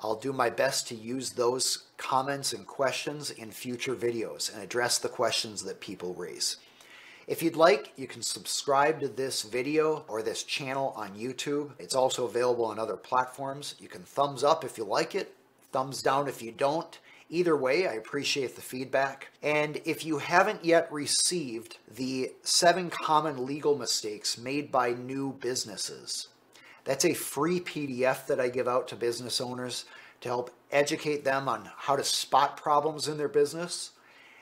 I'll 0.00 0.16
do 0.16 0.32
my 0.32 0.50
best 0.50 0.88
to 0.88 0.94
use 0.94 1.30
those 1.30 1.84
comments 1.96 2.52
and 2.52 2.66
questions 2.66 3.30
in 3.30 3.50
future 3.50 3.94
videos 3.94 4.52
and 4.52 4.62
address 4.62 4.98
the 4.98 5.08
questions 5.08 5.64
that 5.64 5.80
people 5.80 6.14
raise. 6.14 6.56
If 7.26 7.42
you'd 7.42 7.56
like, 7.56 7.92
you 7.96 8.06
can 8.06 8.22
subscribe 8.22 9.00
to 9.00 9.08
this 9.08 9.42
video 9.42 10.04
or 10.06 10.22
this 10.22 10.44
channel 10.44 10.92
on 10.96 11.16
YouTube. 11.16 11.72
It's 11.78 11.94
also 11.94 12.24
available 12.24 12.66
on 12.66 12.78
other 12.78 12.96
platforms. 12.96 13.74
You 13.80 13.88
can 13.88 14.02
thumbs 14.02 14.44
up 14.44 14.64
if 14.64 14.78
you 14.78 14.84
like 14.84 15.14
it, 15.14 15.34
thumbs 15.72 16.02
down 16.02 16.28
if 16.28 16.40
you 16.40 16.52
don't. 16.52 16.98
Either 17.28 17.56
way, 17.56 17.88
I 17.88 17.94
appreciate 17.94 18.54
the 18.54 18.62
feedback. 18.62 19.32
And 19.42 19.80
if 19.84 20.04
you 20.04 20.18
haven't 20.18 20.64
yet 20.64 20.92
received 20.92 21.78
the 21.92 22.32
seven 22.42 22.90
common 22.90 23.44
legal 23.44 23.76
mistakes 23.76 24.38
made 24.38 24.70
by 24.70 24.92
new 24.92 25.32
businesses, 25.32 26.28
that's 26.86 27.04
a 27.04 27.12
free 27.12 27.60
PDF 27.60 28.26
that 28.28 28.40
I 28.40 28.48
give 28.48 28.68
out 28.68 28.88
to 28.88 28.96
business 28.96 29.40
owners 29.40 29.84
to 30.20 30.28
help 30.28 30.50
educate 30.70 31.24
them 31.24 31.48
on 31.48 31.68
how 31.76 31.96
to 31.96 32.04
spot 32.04 32.56
problems 32.56 33.08
in 33.08 33.18
their 33.18 33.28
business. 33.28 33.90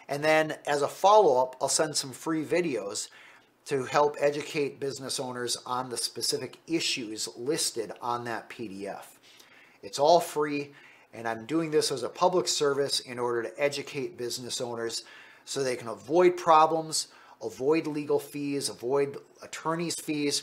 And 0.08 0.22
then 0.22 0.56
as 0.66 0.82
a 0.82 0.88
follow 0.88 1.42
up, 1.42 1.56
I'll 1.60 1.68
send 1.68 1.96
some 1.96 2.12
free 2.12 2.44
videos 2.44 3.08
to 3.64 3.84
help 3.84 4.16
educate 4.20 4.78
business 4.78 5.18
owners 5.18 5.56
on 5.64 5.88
the 5.88 5.96
specific 5.96 6.58
issues 6.66 7.28
listed 7.36 7.92
on 8.02 8.24
that 8.24 8.50
PDF. 8.50 9.06
It's 9.82 9.98
all 9.98 10.20
free, 10.20 10.72
and 11.14 11.26
I'm 11.26 11.46
doing 11.46 11.70
this 11.70 11.90
as 11.90 12.02
a 12.02 12.08
public 12.10 12.46
service 12.46 13.00
in 13.00 13.18
order 13.18 13.44
to 13.44 13.62
educate 13.62 14.18
business 14.18 14.60
owners 14.60 15.04
so 15.46 15.62
they 15.62 15.76
can 15.76 15.88
avoid 15.88 16.36
problems, 16.36 17.08
avoid 17.42 17.86
legal 17.86 18.18
fees, 18.18 18.68
avoid 18.68 19.16
attorney's 19.42 19.94
fees, 19.94 20.42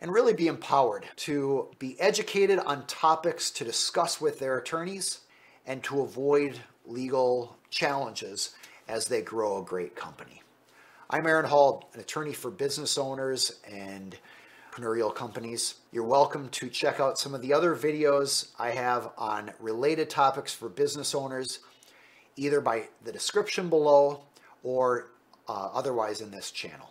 and 0.00 0.12
really 0.12 0.32
be 0.32 0.46
empowered 0.46 1.06
to 1.16 1.68
be 1.78 1.98
educated 2.00 2.58
on 2.58 2.86
topics 2.86 3.50
to 3.50 3.64
discuss 3.64 4.20
with 4.20 4.38
their 4.38 4.58
attorneys 4.58 5.20
and 5.66 5.82
to 5.82 6.00
avoid 6.00 6.58
legal 6.84 7.56
challenges 7.70 8.54
as 8.88 9.08
they 9.08 9.22
grow 9.22 9.58
a 9.58 9.64
great 9.64 9.96
company. 9.96 10.42
I'm 11.10 11.26
Aaron 11.26 11.46
Hall, 11.46 11.88
an 11.94 12.00
attorney 12.00 12.32
for 12.32 12.50
business 12.50 12.98
owners 12.98 13.60
and 13.68 14.16
entrepreneurial 14.76 15.14
companies. 15.14 15.76
You're 15.92 16.04
welcome 16.04 16.48
to 16.50 16.68
check 16.68 17.00
out 17.00 17.18
some 17.18 17.34
of 17.34 17.42
the 17.42 17.52
other 17.52 17.74
videos 17.74 18.50
I 18.58 18.70
have 18.70 19.10
on 19.16 19.52
related 19.60 20.10
topics 20.10 20.52
for 20.52 20.68
business 20.68 21.14
owners, 21.14 21.60
either 22.36 22.60
by 22.60 22.88
the 23.04 23.12
description 23.12 23.68
below 23.68 24.22
or 24.62 25.08
uh, 25.48 25.70
otherwise 25.72 26.20
in 26.20 26.30
this 26.30 26.50
channel. 26.50 26.90